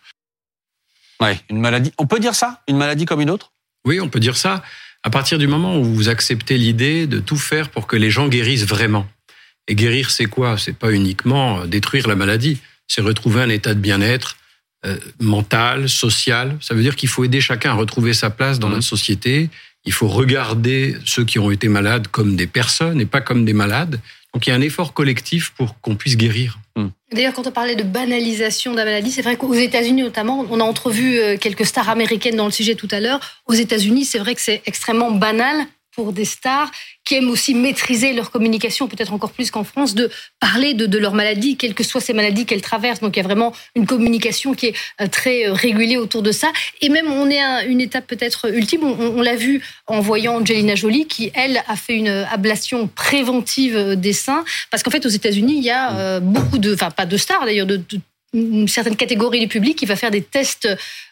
Ouais, 1.21 1.39
une 1.49 1.59
maladie. 1.59 1.91
On 1.97 2.07
peut 2.07 2.19
dire 2.19 2.35
ça, 2.35 2.61
une 2.67 2.77
maladie 2.77 3.05
comme 3.05 3.21
une 3.21 3.29
autre? 3.29 3.51
Oui, 3.85 3.99
on 3.99 4.09
peut 4.09 4.19
dire 4.19 4.35
ça. 4.37 4.63
À 5.05 5.11
partir 5.11 5.37
du 5.37 5.45
moment 5.45 5.77
où 5.77 5.83
vous 5.83 6.09
acceptez 6.09 6.57
l'idée 6.57 7.05
de 7.05 7.19
tout 7.19 7.37
faire 7.37 7.69
pour 7.69 7.85
que 7.85 7.95
les 7.95 8.09
gens 8.09 8.27
guérissent 8.27 8.65
vraiment. 8.65 9.07
Et 9.67 9.75
guérir, 9.75 10.09
c'est 10.09 10.25
quoi? 10.25 10.57
C'est 10.57 10.75
pas 10.75 10.91
uniquement 10.91 11.59
euh, 11.59 11.67
détruire 11.67 12.07
la 12.07 12.15
maladie, 12.15 12.57
c'est 12.87 13.01
retrouver 13.01 13.43
un 13.43 13.49
état 13.49 13.75
de 13.75 13.79
bien-être 13.79 14.35
euh, 14.83 14.97
mental, 15.19 15.89
social. 15.89 16.57
Ça 16.59 16.73
veut 16.73 16.81
dire 16.81 16.95
qu'il 16.95 17.07
faut 17.07 17.23
aider 17.23 17.39
chacun 17.39 17.69
à 17.69 17.73
retrouver 17.75 18.15
sa 18.15 18.31
place 18.31 18.57
dans 18.57 18.69
mmh. 18.69 18.75
la 18.75 18.81
société. 18.81 19.49
Il 19.85 19.93
faut 19.93 20.07
regarder 20.07 20.97
ceux 21.05 21.23
qui 21.23 21.37
ont 21.37 21.51
été 21.51 21.67
malades 21.67 22.07
comme 22.07 22.35
des 22.35 22.47
personnes 22.47 22.99
et 22.99 23.05
pas 23.05 23.21
comme 23.21 23.45
des 23.45 23.53
malades. 23.53 24.01
Donc 24.33 24.47
il 24.47 24.49
y 24.49 24.53
a 24.53 24.55
un 24.55 24.61
effort 24.61 24.93
collectif 24.93 25.51
pour 25.51 25.79
qu'on 25.81 25.95
puisse 25.95 26.17
guérir. 26.17 26.57
Mmh. 26.75 26.87
D'ailleurs, 27.13 27.33
quand 27.33 27.47
on 27.47 27.51
parlait 27.51 27.75
de 27.75 27.83
banalisation 27.83 28.71
de 28.71 28.77
la 28.77 28.85
maladie, 28.85 29.11
c'est 29.11 29.21
vrai 29.21 29.37
qu'aux 29.37 29.53
États-Unis 29.53 30.01
notamment, 30.01 30.45
on 30.49 30.59
a 30.59 30.63
entrevu 30.63 31.17
euh, 31.17 31.37
quelques 31.37 31.65
stars 31.65 31.89
américaines 31.89 32.35
dans 32.35 32.45
le 32.45 32.51
sujet 32.51 32.75
tout 32.75 32.89
à 32.91 32.99
l'heure. 32.99 33.19
Aux 33.47 33.53
États-Unis, 33.53 34.05
c'est 34.05 34.19
vrai 34.19 34.35
que 34.35 34.41
c'est 34.41 34.61
extrêmement 34.65 35.11
banal 35.11 35.65
pour 35.95 36.13
des 36.13 36.25
stars 36.25 36.71
qui 37.03 37.15
aiment 37.15 37.29
aussi 37.29 37.53
maîtriser 37.53 38.13
leur 38.13 38.31
communication, 38.31 38.87
peut-être 38.87 39.13
encore 39.13 39.31
plus 39.31 39.51
qu'en 39.51 39.63
France, 39.63 39.93
de 39.95 40.09
parler 40.39 40.73
de, 40.73 40.97
leur 40.97 41.13
maladie, 41.13 41.55
quelles 41.57 41.73
que 41.73 41.83
soient 41.83 42.01
ces 42.01 42.13
maladies 42.13 42.45
qu'elles 42.45 42.61
traversent. 42.61 42.99
Donc 42.99 43.15
il 43.15 43.19
y 43.19 43.23
a 43.23 43.25
vraiment 43.25 43.53
une 43.75 43.85
communication 43.85 44.53
qui 44.53 44.67
est 44.67 44.75
euh, 45.01 45.07
très 45.07 45.47
euh, 45.47 45.53
régulée 45.53 45.97
autour 45.97 46.21
de 46.21 46.31
ça. 46.31 46.51
Et 46.81 46.89
même 46.89 47.11
on 47.11 47.29
est 47.29 47.41
à 47.41 47.63
une 47.65 47.81
étape 47.81 48.07
peut-être 48.07 48.51
ultime. 48.53 48.83
On, 48.83 49.21
l'a 49.21 49.35
vu 49.35 49.63
en 49.87 50.01
voyant 50.01 50.35
Angelina 50.35 50.75
Jolie 50.75 51.07
qui, 51.07 51.31
elle, 51.33 51.63
a 51.67 51.75
fait 51.75 51.95
une 51.95 52.07
ablation 52.07 52.87
préventive 52.87 53.95
des 53.95 54.13
seins. 54.13 54.43
Parce 54.71 54.83
qu'en 54.83 54.91
fait, 54.91 55.05
aux 55.05 55.09
États-Unis, 55.09 55.55
il 55.57 55.63
y 55.63 55.71
a 55.71 55.97
euh, 55.97 56.19
beaucoup 56.19 56.57
de, 56.57 56.73
enfin 56.73 56.91
pas 56.91 57.05
de 57.05 57.17
stars 57.17 57.45
d'ailleurs, 57.45 57.65
de 57.65 57.81
une 58.35 58.67
certaine 58.67 58.95
catégorie 58.95 59.39
du 59.39 59.47
public 59.47 59.77
qui 59.77 59.85
va 59.85 59.95
faire 59.95 60.11
des 60.11 60.21
tests 60.21 60.67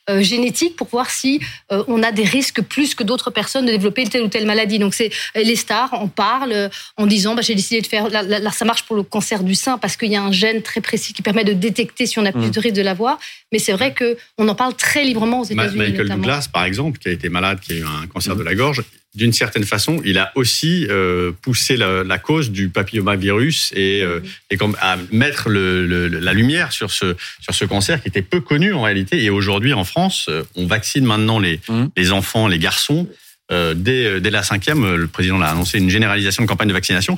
euh, 0.10 0.22
génétiques 0.22 0.76
pour 0.76 0.90
voir 0.90 1.10
si 1.10 1.40
euh, 1.72 1.82
on 1.88 2.04
a 2.04 2.12
des 2.12 2.26
risques 2.26 2.62
plus 2.62 2.94
que 2.94 3.04
d'autres 3.04 3.32
personnes 3.32 3.66
de 3.66 3.72
développer 3.72 4.06
telle 4.06 4.24
ou 4.24 4.28
telle 4.28 4.46
maladie. 4.46 4.78
Donc 4.78 4.94
c'est 4.94 5.10
euh, 5.38 5.44
les 5.44 5.56
stars 5.56 5.94
en 5.94 6.10
parlent 6.10 6.70
en 6.98 7.08
disant 7.08 7.36
bah, 7.36 7.42
j'ai 7.42 7.56
décidé 7.56 7.80
de 7.80 7.88
faire 7.88 8.10
là, 8.10 8.52
ça 8.52 8.66
marche 8.66 8.84
pour 8.84 8.98
le 8.98 9.04
cancer 9.04 9.44
du 9.44 9.56
sein 9.56 9.78
parce 9.78 9.96
qu'il 9.96 10.12
y 10.12 10.18
a 10.18 10.22
un 10.22 10.34
gène 10.34 10.62
très 10.62 10.82
précis 10.82 11.14
qui 11.14 11.22
permet 11.22 11.46
de 11.46 11.54
détecter 11.54 12.06
si 12.06 12.20
on 12.20 12.26
a 12.26 12.34
plus 12.34 12.48
mm. 12.48 12.52
de 12.52 12.60
risques 12.60 12.76
de 12.76 12.82
l'avoir. 12.82 13.18
Mais 13.54 13.60
c'est 13.60 13.72
vrai 13.72 13.94
que 13.94 14.18
on 14.38 14.48
en 14.50 14.56
parle 14.56 14.76
très 14.76 15.06
librement 15.06 15.40
aux 15.42 15.46
États-Unis. 15.46 15.78
Michael 15.78 16.10
Douglas 16.10 16.50
par 16.52 16.66
exemple 16.66 17.00
qui 17.00 17.08
a 17.08 17.12
été 17.12 17.30
malade, 17.30 17.60
qui 17.62 17.72
a 17.72 17.76
eu 17.78 17.86
un 17.86 18.08
cancer 18.08 18.36
de 18.36 18.44
la 18.44 18.56
gorge, 18.56 18.84
d'une 19.16 19.34
certaine 19.34 19.64
façon, 19.64 20.02
il 20.04 20.18
a 20.18 20.32
aussi 20.36 20.88
euh, 20.90 21.32
poussé 21.42 21.78
la, 21.78 22.04
la, 22.04 22.18
cause 22.18 22.50
du 22.50 22.70
papillomavirus 22.70 23.72
et, 23.76 24.02
euh, 24.02 24.22
et 24.50 24.58
comme 24.58 24.76
à 24.82 24.98
mettre 25.12 25.50
le, 25.50 25.86
le, 25.86 26.08
la 26.08 26.34
lumière 26.34 26.72
sur 26.72 26.90
ce 26.90 27.16
sur 27.40 27.54
ce 27.54 27.66
cancer 27.66 28.02
qui 28.02 28.08
était 28.08 28.24
peu 28.24 28.42
connu 28.42 28.74
en 28.74 28.82
réalité. 28.82 29.24
Et 29.24 29.30
aujourd'hui, 29.30 29.74
en 29.74 29.84
France, 29.84 30.26
euh, 30.30 30.44
on 30.56 30.66
vaccine 30.66 31.06
maintenant 31.06 31.38
les 31.38 31.60
mmh. 31.70 31.86
les 31.96 32.12
enfants, 32.12 32.48
les 32.48 32.58
garçons 32.58 33.08
euh, 33.52 33.76
dès 33.76 34.20
dès 34.20 34.32
la 34.32 34.42
cinquième. 34.42 34.96
Le 34.96 35.08
président 35.08 35.38
l'a 35.38 35.52
annoncé 35.52 35.78
une 35.78 35.92
généralisation 35.92 36.44
de 36.44 36.48
campagne 36.48 36.70
de 36.70 36.74
vaccination. 36.74 37.16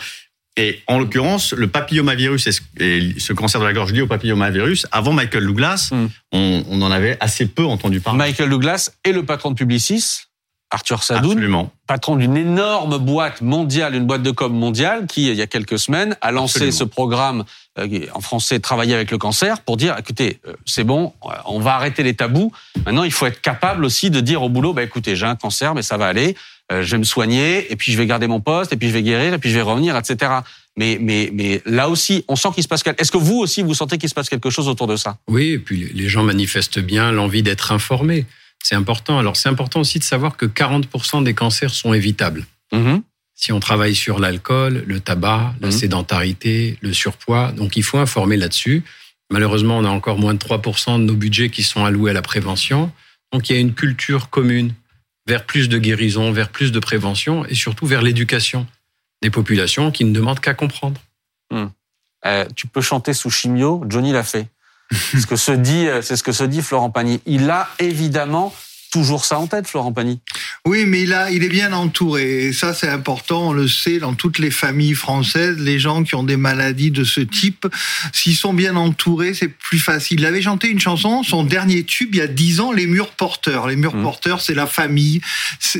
Et 0.57 0.81
en 0.87 0.99
l'occurrence, 0.99 1.53
le 1.53 1.67
papillomavirus 1.67 2.47
et 2.79 3.13
ce 3.17 3.33
cancer 3.33 3.59
de 3.59 3.65
la 3.65 3.73
gorge 3.73 3.91
lié 3.91 4.01
au 4.01 4.07
papillomavirus, 4.07 4.87
avant 4.91 5.11
Michael 5.11 5.45
Douglas, 5.45 5.89
mmh. 5.91 6.05
on, 6.31 6.63
on, 6.69 6.81
en 6.81 6.91
avait 6.91 7.17
assez 7.19 7.45
peu 7.45 7.65
entendu 7.65 7.99
parler. 7.99 8.19
Michael 8.19 8.49
Douglas 8.49 8.91
est 9.03 9.11
le 9.11 9.23
patron 9.23 9.51
de 9.51 9.55
Publicis, 9.55 10.27
Arthur 10.71 11.03
Sadoun, 11.03 11.69
patron 11.87 12.15
d'une 12.15 12.35
énorme 12.35 12.97
boîte 12.97 13.41
mondiale, 13.41 13.95
une 13.95 14.05
boîte 14.05 14.23
de 14.23 14.31
com 14.31 14.51
mondiale, 14.51 15.05
qui, 15.07 15.27
il 15.29 15.35
y 15.35 15.41
a 15.41 15.47
quelques 15.47 15.77
semaines, 15.77 16.17
a 16.21 16.31
lancé 16.31 16.71
ce 16.71 16.83
programme 16.83 17.45
euh, 17.77 18.07
en 18.13 18.21
français 18.21 18.59
Travailler 18.59 18.95
avec 18.95 19.11
le 19.11 19.17
cancer 19.17 19.61
pour 19.61 19.77
dire, 19.77 19.95
écoutez, 19.97 20.39
euh, 20.47 20.53
c'est 20.65 20.83
bon, 20.83 21.13
on 21.45 21.59
va 21.59 21.75
arrêter 21.75 22.03
les 22.03 22.15
tabous. 22.15 22.51
Maintenant, 22.85 23.03
il 23.03 23.11
faut 23.11 23.27
être 23.27 23.41
capable 23.41 23.85
aussi 23.85 24.09
de 24.09 24.19
dire 24.21 24.41
au 24.41 24.49
boulot, 24.49 24.73
bah, 24.73 24.83
écoutez, 24.83 25.15
j'ai 25.15 25.25
un 25.25 25.35
cancer, 25.35 25.75
mais 25.75 25.83
ça 25.83 25.97
va 25.97 26.07
aller, 26.07 26.35
euh, 26.71 26.81
je 26.81 26.91
vais 26.91 26.97
me 26.97 27.03
soigner, 27.03 27.71
et 27.71 27.75
puis 27.75 27.91
je 27.91 27.97
vais 27.97 28.07
garder 28.07 28.27
mon 28.27 28.39
poste, 28.39 28.73
et 28.73 28.77
puis 28.77 28.87
je 28.87 28.93
vais 28.93 29.03
guérir, 29.03 29.33
et 29.33 29.37
puis 29.37 29.51
je 29.51 29.55
vais 29.55 29.61
revenir, 29.61 29.95
etc. 29.95 30.31
Mais, 30.77 30.97
mais, 30.99 31.29
mais 31.31 31.61
là 31.65 31.89
aussi, 31.89 32.25
on 32.27 32.35
sent 32.35 32.49
qu'il 32.55 32.63
se 32.63 32.67
passe 32.67 32.81
quelque 32.81 32.99
Est-ce 32.99 33.11
que 33.11 33.17
vous 33.17 33.37
aussi, 33.37 33.61
vous 33.61 33.75
sentez 33.75 33.97
qu'il 33.97 34.09
se 34.09 34.15
passe 34.15 34.29
quelque 34.29 34.49
chose 34.49 34.67
autour 34.67 34.87
de 34.87 34.95
ça? 34.95 35.17
Oui, 35.27 35.51
et 35.51 35.59
puis 35.59 35.91
les 35.93 36.09
gens 36.09 36.23
manifestent 36.23 36.79
bien 36.79 37.11
l'envie 37.11 37.43
d'être 37.43 37.71
informés. 37.71 38.25
C'est 38.65 38.73
important. 38.73 39.19
Alors, 39.19 39.35
c'est 39.35 39.47
important 39.47 39.81
aussi 39.81 39.99
de 39.99 40.03
savoir 40.03 40.37
que 40.37 40.47
40% 40.47 41.23
des 41.23 41.35
cancers 41.35 41.69
sont 41.69 41.93
évitables. 41.93 42.47
Mm-hmm. 42.73 43.03
Si 43.35 43.51
on 43.51 43.59
travaille 43.59 43.93
sur 43.93 44.17
l'alcool, 44.17 44.83
le 44.87 44.99
tabac, 44.99 45.53
la 45.61 45.67
mm-hmm. 45.67 45.71
sédentarité, 45.71 46.79
le 46.81 46.91
surpoids, 46.91 47.51
donc 47.51 47.77
il 47.77 47.83
faut 47.83 47.99
informer 47.99 48.37
là-dessus. 48.37 48.83
Malheureusement, 49.29 49.77
on 49.77 49.85
a 49.85 49.89
encore 49.89 50.17
moins 50.17 50.33
de 50.33 50.39
3% 50.39 50.97
de 50.97 51.03
nos 51.03 51.13
budgets 51.13 51.51
qui 51.51 51.61
sont 51.61 51.85
alloués 51.85 52.09
à 52.09 52.15
la 52.15 52.23
prévention. 52.23 52.91
Donc, 53.31 53.47
il 53.49 53.55
y 53.55 53.55
a 53.59 53.61
une 53.61 53.75
culture 53.75 54.31
commune 54.31 54.73
vers 55.27 55.45
plus 55.45 55.69
de 55.69 55.77
guérison, 55.77 56.31
vers 56.31 56.49
plus 56.49 56.71
de 56.71 56.79
prévention 56.79 57.45
et 57.45 57.53
surtout 57.53 57.85
vers 57.85 58.01
l'éducation 58.01 58.65
des 59.21 59.29
populations 59.29 59.91
qui 59.91 60.05
ne 60.05 60.11
demandent 60.11 60.39
qu'à 60.39 60.55
comprendre. 60.55 60.99
Mm. 61.51 61.65
Euh, 62.25 62.45
tu 62.55 62.65
peux 62.65 62.81
chanter 62.81 63.13
sous 63.13 63.29
chimio, 63.29 63.83
Johnny 63.87 64.11
l'a 64.11 64.23
fait 64.23 64.47
ce 64.91 65.25
que 65.25 65.35
se 65.35 65.51
dit, 65.51 65.87
euh, 65.87 66.01
c'est 66.01 66.15
ce 66.15 66.23
que 66.23 66.31
se 66.31 66.43
dit 66.43 66.61
Florent 66.61 66.91
Pagny. 66.91 67.21
Il 67.25 67.49
a 67.49 67.67
évidemment 67.79 68.53
toujours 68.95 69.25
ça 69.25 69.37
en 69.39 69.47
tête, 69.47 69.67
Florent 69.67 69.91
Pagny. 69.91 70.21
Oui, 70.63 70.85
mais 70.85 71.01
il, 71.01 71.11
a, 71.11 71.29
il 71.29 71.43
est 71.43 71.49
bien 71.49 71.73
entouré. 71.73 72.45
Et 72.45 72.53
ça, 72.53 72.73
c'est 72.73 72.87
important. 72.87 73.49
On 73.49 73.51
le 73.51 73.67
sait 73.67 73.99
dans 73.99 74.13
toutes 74.13 74.39
les 74.39 74.51
familles 74.51 74.93
françaises. 74.93 75.57
Les 75.59 75.79
gens 75.79 76.03
qui 76.03 76.15
ont 76.15 76.23
des 76.23 76.37
maladies 76.37 76.91
de 76.91 77.03
ce 77.03 77.19
type, 77.19 77.67
s'ils 78.13 78.37
sont 78.37 78.53
bien 78.53 78.77
entourés, 78.77 79.33
c'est 79.33 79.49
plus 79.49 79.79
facile. 79.79 80.21
Il 80.21 80.25
avait 80.25 80.41
chanté 80.41 80.69
une 80.69 80.79
chanson, 80.79 81.23
son 81.23 81.43
dernier 81.43 81.83
tube, 81.83 82.15
il 82.15 82.19
y 82.19 82.21
a 82.21 82.27
dix 82.27 82.61
ans, 82.61 82.71
Les 82.71 82.87
murs 82.87 83.11
porteurs. 83.11 83.67
Les 83.67 83.75
murs 83.75 83.97
mmh. 83.97 84.01
porteurs, 84.01 84.39
c'est 84.39 84.53
la 84.53 84.65
famille. 84.65 85.19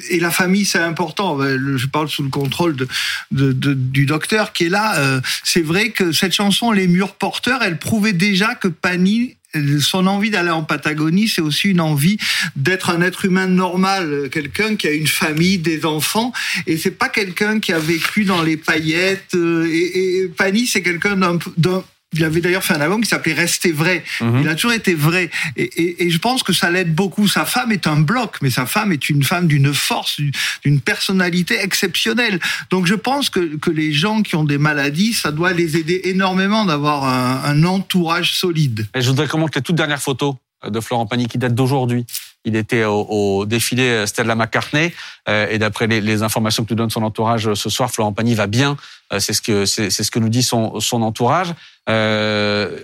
Et 0.10 0.20
la 0.20 0.32
famille, 0.32 0.66
c'est 0.66 0.80
important. 0.80 1.40
Euh, 1.40 1.78
je 1.78 1.88
parle 1.88 2.10
sous 2.10 2.24
le 2.24 2.30
contrôle 2.30 2.76
de, 2.76 2.88
de, 3.32 3.74
du 3.74 4.06
docteur 4.06 4.52
qui 4.52 4.66
est 4.66 4.70
là. 4.70 4.98
Euh, 4.98 5.22
c'est 5.46 5.62
vrai 5.62 5.92
que 5.92 6.12
cette 6.12 6.34
chanson, 6.34 6.74
Les 6.74 6.88
murs 6.88 7.16
porteurs, 7.16 7.64
elle 7.64 7.80
prouvait 7.80 8.12
déjà 8.12 8.56
que 8.56 8.68
Pagny 8.68 9.38
son 9.80 10.08
envie 10.08 10.30
d'aller 10.30 10.50
en 10.50 10.64
Patagonie, 10.64 11.28
c'est 11.28 11.42
aussi 11.42 11.70
une 11.70 11.82
envie 11.82 12.18
d'être 12.56 12.90
un 12.90 13.02
être 13.02 13.26
humain 13.26 13.48
normal, 13.48 14.30
quelqu'un 14.32 14.76
qui 14.76 14.88
a 14.88 14.92
une 14.92 15.08
famille, 15.08 15.58
des 15.58 15.86
enfants, 15.86 16.32
et 16.68 16.78
c'est 16.78 16.92
pas 16.92 17.10
quelqu'un 17.10 17.60
qui 17.60 17.74
a 17.74 17.80
vécu 17.80 18.26
dans 18.26 18.42
les 18.42 18.58
paillettes. 18.58 19.36
Euh, 19.36 19.68
et, 19.72 20.24
et 20.24 20.28
Pani, 20.28 20.68
c'est 20.68 20.82
quelqu'un 20.82 21.16
d'un 21.16 21.84
il 22.16 22.24
avait 22.24 22.42
d'ailleurs 22.42 22.64
fait 22.64 22.74
un 22.74 22.82
album 22.82 23.02
qui 23.02 23.10
s'appelait 23.10 23.34
Rester 23.34 23.72
vrai. 23.72 24.04
Mhm. 24.22 24.42
Il 24.42 24.50
a 24.50 24.56
toujours 24.56 24.74
été 24.74 24.94
vrai. 24.94 25.30
Et, 25.58 26.10
je 26.10 26.18
pense 26.18 26.44
que 26.44 26.54
ça 26.54 26.72
l'aide 26.72 26.94
beaucoup. 26.94 27.28
Sa 27.28 27.46
femme 27.46 27.72
est 27.72 27.88
un 27.88 27.98
bloc, 27.98 28.38
mais 28.42 28.50
sa 28.50 28.66
femme 28.66 28.92
est 28.92 29.10
une 29.10 29.24
femme 29.24 29.48
d'une 29.48 29.74
force, 29.74 30.20
d'une 30.64 30.80
personnalité 30.80 31.60
exceptionnelle. 31.62 32.40
Donc 32.70 32.86
je 32.86 32.96
pense 32.96 33.30
que, 33.30 33.58
que 33.58 33.72
les 33.72 33.92
gens 33.92 34.22
qui 34.22 34.36
ont 34.36 34.44
des 34.44 34.58
maladies, 34.58 35.14
ça 35.14 35.32
doit 35.32 35.54
les 35.54 35.78
aider 35.78 36.02
énormément 36.06 36.66
d'avoir 36.66 37.04
un, 37.06 37.64
entourage 37.64 38.34
solide. 38.34 38.88
Et 38.94 39.02
je 39.02 39.10
voudrais 39.10 39.28
commenter 39.28 39.60
les 39.60 39.64
toutes 39.64 39.76
dernières 39.76 40.02
photos 40.02 40.36
de 40.66 40.80
Florent 40.80 41.08
Pagny 41.08 41.28
qui 41.28 41.38
datent 41.38 41.56
d'aujourd'hui. 41.56 42.06
Il 42.46 42.56
était 42.56 42.86
au, 42.86 43.46
défilé 43.46 44.08
Stella 44.08 44.36
McCartney 44.36 44.94
euh, 45.28 45.48
et 45.50 45.58
d'après 45.58 45.88
les, 45.88 46.24
informations 46.24 46.64
que 46.64 46.70
nous 46.72 46.78
donne 46.78 46.90
son 46.90 47.04
entourage 47.04 47.54
ce 47.54 47.70
soir, 47.70 47.92
Florent 47.92 48.14
Pagny 48.14 48.36
va 48.36 48.48
bien. 48.48 48.78
Euh, 49.12 49.20
c'est 49.20 49.34
ce 49.34 49.42
que 49.42 49.66
c'est 49.66 49.90
ce 49.90 50.12
que 50.12 50.20
nous 50.20 50.30
dit 50.30 50.44
son, 50.44 50.80
son 50.80 51.02
entourage. 51.02 51.54
Euh, 51.90 52.80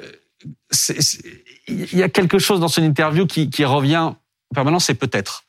il 1.68 1.98
y 1.98 2.04
a 2.04 2.10
quelque 2.10 2.40
chose 2.40 2.60
dans 2.60 2.68
son 2.68 2.84
interview 2.84 3.26
qui, 3.28 3.50
qui 3.50 3.64
revient 3.64 4.12
en 4.52 4.54
permanence, 4.54 4.86
c'est 4.86 4.96
peut-être, 4.96 5.46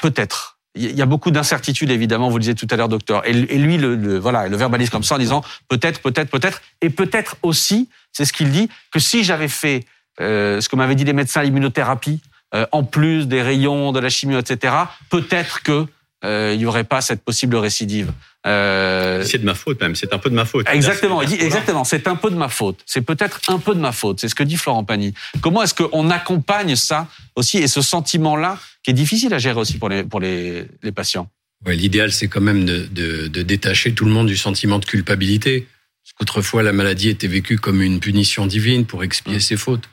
peut-être. 0.00 0.58
Il 0.76 0.96
y 0.96 1.02
a 1.02 1.06
beaucoup 1.06 1.32
d'incertitudes, 1.32 1.90
évidemment, 1.90 2.30
vous 2.30 2.36
le 2.36 2.42
disiez 2.42 2.54
tout 2.54 2.68
à 2.70 2.76
l'heure, 2.76 2.88
docteur. 2.88 3.26
Et, 3.26 3.32
lui, 3.32 3.76
le, 3.76 4.18
voilà, 4.18 4.46
le 4.46 4.56
verbalise 4.56 4.88
comme 4.88 5.02
ça 5.02 5.16
en 5.16 5.18
disant 5.18 5.42
peut-être, 5.68 6.00
peut-être, 6.00 6.30
peut-être. 6.30 6.62
Et 6.80 6.90
peut-être 6.90 7.36
aussi, 7.42 7.88
c'est 8.12 8.24
ce 8.24 8.32
qu'il 8.32 8.50
dit, 8.50 8.68
que 8.92 9.00
si 9.00 9.24
j'avais 9.24 9.48
fait 9.48 9.84
euh, 10.20 10.60
ce 10.60 10.68
que 10.68 10.76
m'avaient 10.76 10.94
dit 10.94 11.04
les 11.04 11.12
médecins, 11.12 11.42
l'immunothérapie, 11.42 12.20
euh, 12.54 12.66
en 12.72 12.82
plus 12.82 13.26
des 13.26 13.42
rayons, 13.42 13.92
de 13.92 14.00
la 14.00 14.08
chimie, 14.08 14.36
etc., 14.36 14.74
peut-être 15.08 15.62
que 15.62 15.86
euh, 16.24 16.50
il 16.52 16.58
n'y 16.58 16.66
aurait 16.66 16.84
pas 16.84 17.00
cette 17.00 17.22
possible 17.22 17.56
récidive. 17.56 18.12
Euh... 18.46 19.22
C'est 19.24 19.38
de 19.38 19.44
ma 19.44 19.54
faute 19.54 19.80
même, 19.80 19.94
c'est 19.94 20.12
un 20.12 20.18
peu 20.18 20.28
de 20.28 20.34
ma 20.34 20.44
faute. 20.44 20.66
Exactement, 20.70 21.22
dit 21.22 21.34
exactement, 21.34 21.84
c'est 21.84 22.06
un 22.08 22.16
peu 22.16 22.30
de 22.30 22.36
ma 22.36 22.48
faute. 22.48 22.80
C'est 22.86 23.00
peut-être 23.02 23.40
un 23.48 23.58
peu 23.58 23.74
de 23.74 23.80
ma 23.80 23.92
faute, 23.92 24.20
c'est 24.20 24.28
ce 24.28 24.34
que 24.34 24.42
dit 24.42 24.56
Florent 24.56 24.84
Pagny. 24.84 25.14
Comment 25.40 25.62
est-ce 25.62 25.74
qu'on 25.74 26.10
accompagne 26.10 26.76
ça 26.76 27.08
aussi 27.36 27.58
et 27.58 27.68
ce 27.68 27.80
sentiment-là 27.80 28.58
qui 28.82 28.90
est 28.90 28.94
difficile 28.94 29.32
à 29.32 29.38
gérer 29.38 29.58
aussi 29.58 29.78
pour 29.78 29.88
les, 29.88 30.04
pour 30.04 30.20
les, 30.20 30.66
les 30.82 30.92
patients? 30.92 31.28
Ouais, 31.64 31.76
L'idéal, 31.76 32.12
c'est 32.12 32.28
quand 32.28 32.40
même 32.40 32.64
de, 32.64 32.86
de, 32.90 33.28
de, 33.28 33.42
détacher 33.42 33.92
tout 33.92 34.06
le 34.06 34.10
monde 34.10 34.26
du 34.26 34.36
sentiment 34.36 34.78
de 34.78 34.86
culpabilité. 34.86 35.66
Parce 36.02 36.14
qu'autrefois, 36.14 36.62
la 36.62 36.72
maladie 36.72 37.10
était 37.10 37.26
vécue 37.26 37.58
comme 37.58 37.82
une 37.82 38.00
punition 38.00 38.46
divine 38.46 38.86
pour 38.86 39.04
expier 39.04 39.36
mmh. 39.36 39.40
ses 39.40 39.56
fautes. 39.58 39.84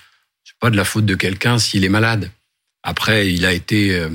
C'est 0.46 0.58
pas 0.60 0.70
de 0.70 0.78
la 0.78 0.86
faute 0.86 1.06
de 1.06 1.15
quelqu'un 1.15 1.60
s'il 1.60 1.84
est 1.84 1.89
malade. 1.89 2.32
Après, 2.88 3.30
il 3.34 3.45
a 3.45 3.52
été 3.52 3.93
euh, 3.93 4.08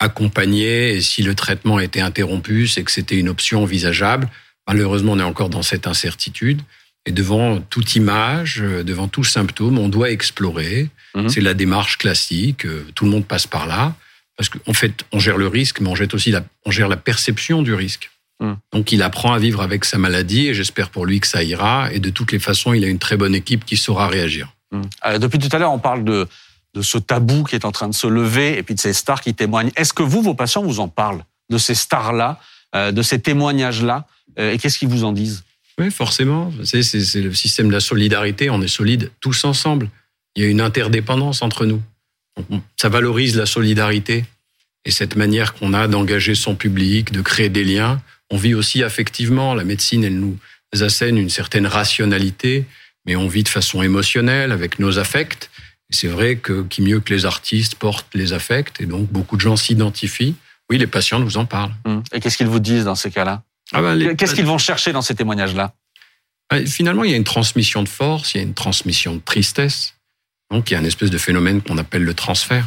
accompagner 0.00 0.94
et 0.94 1.02
si 1.02 1.22
le 1.22 1.34
traitement 1.34 1.78
était 1.78 2.00
interrompu, 2.00 2.66
c'est 2.66 2.82
que 2.82 2.90
c'était 2.90 3.18
une 3.18 3.28
option 3.28 3.62
envisageable. 3.62 4.30
Malheureusement, 4.66 5.12
on 5.12 5.18
est 5.18 5.22
encore 5.22 5.50
dans 5.50 5.62
cette 5.62 5.86
incertitude. 5.86 6.62
Et 7.04 7.12
devant 7.12 7.60
toute 7.60 7.96
image, 7.96 8.62
euh, 8.62 8.82
devant 8.82 9.08
tout 9.08 9.24
symptôme, 9.24 9.78
on 9.78 9.90
doit 9.90 10.10
explorer. 10.10 10.88
Mhm. 11.14 11.28
C'est 11.28 11.42
la 11.42 11.52
démarche 11.52 11.98
classique. 11.98 12.64
Euh, 12.64 12.86
tout 12.94 13.04
le 13.04 13.10
monde 13.10 13.26
passe 13.26 13.46
par 13.46 13.66
là. 13.66 13.94
Parce 14.38 14.48
qu'en 14.48 14.72
fait, 14.72 15.04
on 15.12 15.18
gère 15.18 15.36
le 15.36 15.46
risque, 15.46 15.82
mais 15.82 15.90
on, 15.90 15.94
gère 15.94 16.08
aussi 16.14 16.30
la, 16.30 16.42
on 16.64 16.70
gère 16.70 16.88
la 16.88 16.96
perception 16.96 17.60
du 17.60 17.74
risque. 17.74 18.10
Mhm. 18.40 18.56
Donc, 18.72 18.90
il 18.90 19.02
apprend 19.02 19.34
à 19.34 19.38
vivre 19.38 19.60
avec 19.60 19.84
sa 19.84 19.98
maladie 19.98 20.46
et 20.46 20.54
j'espère 20.54 20.88
pour 20.88 21.04
lui 21.04 21.20
que 21.20 21.26
ça 21.26 21.42
ira. 21.42 21.92
Et 21.92 21.98
de 21.98 22.08
toutes 22.08 22.32
les 22.32 22.38
façons, 22.38 22.72
il 22.72 22.86
a 22.86 22.88
une 22.88 22.98
très 22.98 23.18
bonne 23.18 23.34
équipe 23.34 23.66
qui 23.66 23.76
saura 23.76 24.08
réagir. 24.08 24.48
Mhm. 24.72 25.18
depuis 25.18 25.38
tout 25.38 25.54
à 25.54 25.58
l'heure, 25.58 25.72
on 25.72 25.78
parle 25.78 26.04
de, 26.04 26.26
de 26.74 26.82
ce 26.82 26.98
tabou 26.98 27.44
qui 27.44 27.54
est 27.54 27.64
en 27.64 27.72
train 27.72 27.88
de 27.88 27.94
se 27.94 28.06
lever 28.06 28.58
et 28.58 28.62
puis 28.62 28.74
de 28.74 28.80
ces 28.80 28.92
stars 28.92 29.20
qui 29.20 29.34
témoignent. 29.34 29.70
Est-ce 29.76 29.92
que 29.92 30.02
vous, 30.02 30.22
vos 30.22 30.34
patients, 30.34 30.62
vous 30.62 30.80
en 30.80 30.88
parlent 30.88 31.24
de 31.50 31.58
ces 31.58 31.74
stars-là, 31.74 32.40
euh, 32.74 32.92
de 32.92 33.02
ces 33.02 33.20
témoignages-là 33.20 34.06
Et 34.36 34.58
qu'est-ce 34.58 34.78
qu'ils 34.78 34.88
vous 34.88 35.04
en 35.04 35.12
disent? 35.12 35.44
Oui, 35.78 35.90
forcément. 35.90 36.52
C'est 36.64 37.20
le 37.20 37.34
système 37.34 37.68
de 37.68 37.72
la 37.72 37.80
solidarité. 37.80 38.50
On 38.50 38.62
est 38.62 38.68
solide 38.68 39.10
tous 39.20 39.44
ensemble. 39.44 39.90
Il 40.36 40.42
y 40.42 40.46
a 40.46 40.48
une 40.48 40.60
interdépendance 40.60 41.42
entre 41.42 41.66
nous. 41.66 41.82
Ça 42.76 42.88
valorise 42.88 43.36
la 43.36 43.46
solidarité 43.46 44.24
et 44.84 44.90
cette 44.90 45.16
manière 45.16 45.54
qu'on 45.54 45.72
a 45.72 45.88
d'engager 45.88 46.34
son 46.34 46.54
public, 46.54 47.12
de 47.12 47.22
créer 47.22 47.48
des 47.48 47.64
liens. 47.64 48.02
On 48.30 48.36
vit 48.36 48.54
aussi 48.54 48.82
affectivement. 48.82 49.54
La 49.54 49.64
médecine, 49.64 50.04
elle 50.04 50.18
nous 50.18 50.36
assène 50.80 51.16
une 51.16 51.30
certaine 51.30 51.66
rationalité, 51.66 52.64
mais 53.06 53.16
on 53.16 53.28
vit 53.28 53.44
de 53.44 53.48
façon 53.48 53.82
émotionnelle 53.82 54.52
avec 54.52 54.78
nos 54.78 54.98
affects. 54.98 55.50
C'est 55.94 56.08
vrai 56.08 56.36
que 56.36 56.62
qui 56.62 56.82
mieux 56.82 57.00
que 57.00 57.14
les 57.14 57.24
artistes 57.24 57.76
portent 57.76 58.14
les 58.14 58.32
affects 58.32 58.80
et 58.80 58.86
donc 58.86 59.08
beaucoup 59.10 59.36
de 59.36 59.40
gens 59.40 59.56
s'identifient. 59.56 60.34
Oui, 60.70 60.78
les 60.78 60.86
patients 60.86 61.20
nous 61.20 61.36
en 61.36 61.46
parlent. 61.46 61.74
Hum. 61.84 62.02
Et 62.12 62.20
qu'est-ce 62.20 62.36
qu'ils 62.36 62.48
vous 62.48 62.58
disent 62.58 62.84
dans 62.84 62.94
ces 62.94 63.10
cas-là 63.10 63.42
ah 63.72 63.80
ben, 63.80 64.16
Qu'est-ce 64.16 64.34
qu'ils 64.34 64.46
vont 64.46 64.58
chercher 64.58 64.92
dans 64.92 65.02
ces 65.02 65.14
témoignages-là 65.14 65.72
ah, 66.50 66.64
Finalement, 66.66 67.04
il 67.04 67.10
y 67.10 67.14
a 67.14 67.16
une 67.16 67.24
transmission 67.24 67.82
de 67.82 67.88
force, 67.88 68.34
il 68.34 68.38
y 68.38 68.40
a 68.40 68.42
une 68.42 68.54
transmission 68.54 69.14
de 69.14 69.20
tristesse. 69.20 69.94
Donc, 70.50 70.70
il 70.70 70.74
y 70.74 70.76
a 70.76 70.80
un 70.80 70.84
espèce 70.84 71.10
de 71.10 71.18
phénomène 71.18 71.62
qu'on 71.62 71.78
appelle 71.78 72.04
le 72.04 72.14
transfert. 72.14 72.66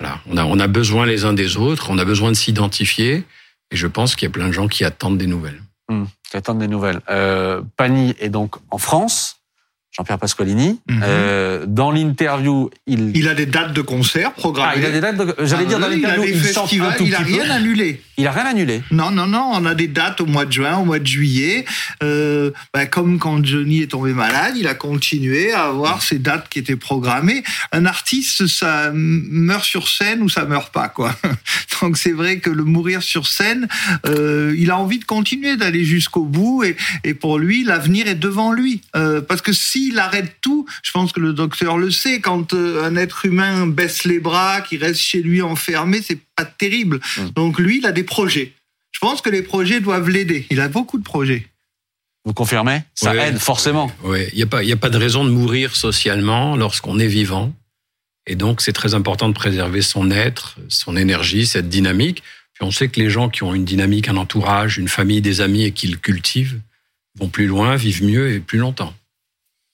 Voilà. 0.00 0.20
On 0.26 0.36
a, 0.36 0.44
on 0.44 0.58
a 0.58 0.66
besoin 0.66 1.06
les 1.06 1.24
uns 1.24 1.32
des 1.32 1.56
autres, 1.56 1.90
on 1.90 1.98
a 1.98 2.04
besoin 2.04 2.30
de 2.30 2.36
s'identifier. 2.36 3.24
Et 3.70 3.76
je 3.76 3.86
pense 3.86 4.16
qu'il 4.16 4.26
y 4.26 4.30
a 4.30 4.32
plein 4.32 4.48
de 4.48 4.52
gens 4.52 4.68
qui 4.68 4.84
attendent 4.84 5.18
des 5.18 5.26
nouvelles. 5.26 5.62
Mmh, 5.88 6.04
qui 6.30 6.36
attendent 6.36 6.58
des 6.58 6.68
nouvelles. 6.68 7.00
Euh, 7.08 7.62
Pani 7.76 8.14
est 8.18 8.28
donc 8.28 8.56
en 8.70 8.78
France. 8.78 9.41
Jean-Pierre 9.92 10.18
Pasqualini. 10.18 10.80
Mhm. 10.88 11.02
Euh, 11.04 11.66
dans 11.66 11.90
l'interview, 11.90 12.70
il... 12.86 13.14
Il 13.14 13.28
a 13.28 13.34
des 13.34 13.44
dates 13.44 13.74
de 13.74 13.82
concert 13.82 14.32
programmées. 14.32 14.72
Ah, 14.74 14.78
il 14.78 14.86
a 14.86 14.90
des 14.90 15.00
dates 15.00 15.16
de... 15.18 15.34
J'allais 15.44 15.66
dire 15.66 15.78
dans 15.78 15.88
l'interview, 15.88 16.24
il, 16.24 16.34
il, 16.34 17.08
il 17.08 17.14
a 17.14 17.18
rien 17.18 17.50
annulé. 17.50 18.00
Il 18.16 18.26
a 18.26 18.32
rien 18.32 18.46
annulé. 18.46 18.82
Non, 18.90 19.10
non, 19.10 19.26
non. 19.26 19.50
On 19.52 19.66
a 19.66 19.74
des 19.74 19.88
dates 19.88 20.22
au 20.22 20.26
mois 20.26 20.46
de 20.46 20.52
juin, 20.52 20.78
au 20.78 20.86
mois 20.86 20.98
de 20.98 21.06
juillet. 21.06 21.66
Euh, 22.02 22.52
bah, 22.72 22.86
comme 22.86 23.18
quand 23.18 23.44
Johnny 23.44 23.82
est 23.82 23.90
tombé 23.90 24.14
malade, 24.14 24.54
il 24.56 24.66
a 24.66 24.74
continué 24.74 25.52
à 25.52 25.64
avoir 25.64 26.02
ces 26.02 26.18
dates 26.18 26.48
qui 26.48 26.58
étaient 26.58 26.76
programmées. 26.76 27.42
Un 27.72 27.84
artiste, 27.84 28.46
ça 28.46 28.90
meurt 28.94 29.64
sur 29.64 29.88
scène 29.88 30.22
ou 30.22 30.30
ça 30.30 30.46
meurt 30.46 30.72
pas, 30.72 30.88
quoi. 30.88 31.14
Donc 31.82 31.98
c'est 31.98 32.12
vrai 32.12 32.38
que 32.38 32.48
le 32.48 32.64
mourir 32.64 33.02
sur 33.02 33.26
scène, 33.26 33.68
euh, 34.06 34.54
il 34.56 34.70
a 34.70 34.78
envie 34.78 35.00
de 35.00 35.04
continuer, 35.04 35.56
d'aller 35.56 35.84
jusqu'au 35.84 36.24
bout. 36.24 36.64
Et, 36.64 36.76
et 37.04 37.12
pour 37.12 37.38
lui, 37.38 37.64
l'avenir 37.64 38.06
est 38.06 38.14
devant 38.14 38.52
lui. 38.52 38.80
Parce 38.92 39.42
que 39.42 39.52
si 39.52 39.81
s'il 39.82 39.98
arrête 39.98 40.36
tout, 40.40 40.66
je 40.82 40.90
pense 40.92 41.12
que 41.12 41.20
le 41.20 41.32
docteur 41.32 41.78
le 41.78 41.90
sait, 41.90 42.20
quand 42.20 42.54
euh, 42.54 42.84
un 42.84 42.96
être 42.96 43.24
humain 43.24 43.66
baisse 43.66 44.04
les 44.04 44.20
bras, 44.20 44.60
qui 44.60 44.76
reste 44.76 45.00
chez 45.00 45.22
lui 45.22 45.42
enfermé, 45.42 46.00
c'est 46.02 46.18
pas 46.36 46.44
terrible. 46.44 47.00
Hum. 47.18 47.30
Donc 47.30 47.58
lui, 47.58 47.78
il 47.78 47.86
a 47.86 47.92
des 47.92 48.04
projets. 48.04 48.52
Je 48.92 49.00
pense 49.00 49.20
que 49.20 49.30
les 49.30 49.42
projets 49.42 49.80
doivent 49.80 50.08
l'aider. 50.08 50.46
Il 50.50 50.60
a 50.60 50.68
beaucoup 50.68 50.98
de 50.98 51.02
projets. 51.02 51.48
Vous 52.24 52.34
confirmez? 52.34 52.82
Ça 52.94 53.14
aide 53.16 53.38
forcément. 53.38 53.90
Oui, 54.04 54.20
il 54.32 54.36
n'y 54.36 54.42
a, 54.42 54.46
pas, 54.46 54.60
a 54.62 54.76
pas 54.76 54.90
de 54.90 54.98
raison 54.98 55.24
de 55.24 55.30
mourir 55.30 55.74
socialement 55.74 56.54
lorsqu'on 56.56 57.00
est 57.00 57.08
vivant. 57.08 57.52
Et 58.28 58.36
donc, 58.36 58.60
c'est 58.60 58.72
très 58.72 58.94
important 58.94 59.28
de 59.28 59.34
préserver 59.34 59.82
son 59.82 60.12
être, 60.12 60.56
son 60.68 60.96
énergie, 60.96 61.46
cette 61.46 61.68
dynamique. 61.68 62.22
Puis 62.54 62.64
on 62.64 62.70
sait 62.70 62.86
que 62.86 63.00
les 63.00 63.10
gens 63.10 63.28
qui 63.28 63.42
ont 63.42 63.54
une 63.54 63.64
dynamique, 63.64 64.08
un 64.08 64.16
entourage, 64.16 64.78
une 64.78 64.86
famille, 64.86 65.20
des 65.20 65.40
amis 65.40 65.64
et 65.64 65.72
qui 65.72 65.88
le 65.88 65.96
cultivent 65.96 66.60
vont 67.18 67.28
plus 67.28 67.46
loin, 67.46 67.74
vivent 67.74 68.04
mieux 68.04 68.30
et 68.30 68.38
plus 68.38 68.58
longtemps. 68.58 68.94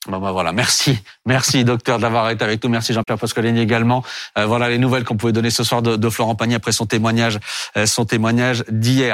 Bon 0.09 0.17
bah 0.17 0.31
voilà, 0.31 0.51
merci, 0.51 0.97
merci 1.27 1.63
docteur 1.63 1.99
d'avoir 1.99 2.31
été 2.31 2.43
avec 2.43 2.63
nous, 2.63 2.69
merci 2.71 2.93
Jean-Pierre 2.93 3.19
Pasqualini 3.19 3.59
également. 3.59 4.03
Euh, 4.39 4.47
voilà 4.47 4.67
les 4.67 4.79
nouvelles 4.79 5.03
qu'on 5.03 5.15
pouvait 5.15 5.33
donner 5.33 5.51
ce 5.51 5.63
soir 5.63 5.83
de, 5.83 6.09
Florent 6.09 6.33
Pagny 6.33 6.55
après 6.55 6.71
son 6.71 6.87
témoignage, 6.87 7.39
euh, 7.77 7.85
son 7.85 8.05
témoignage 8.05 8.63
d'hier. 8.69 9.07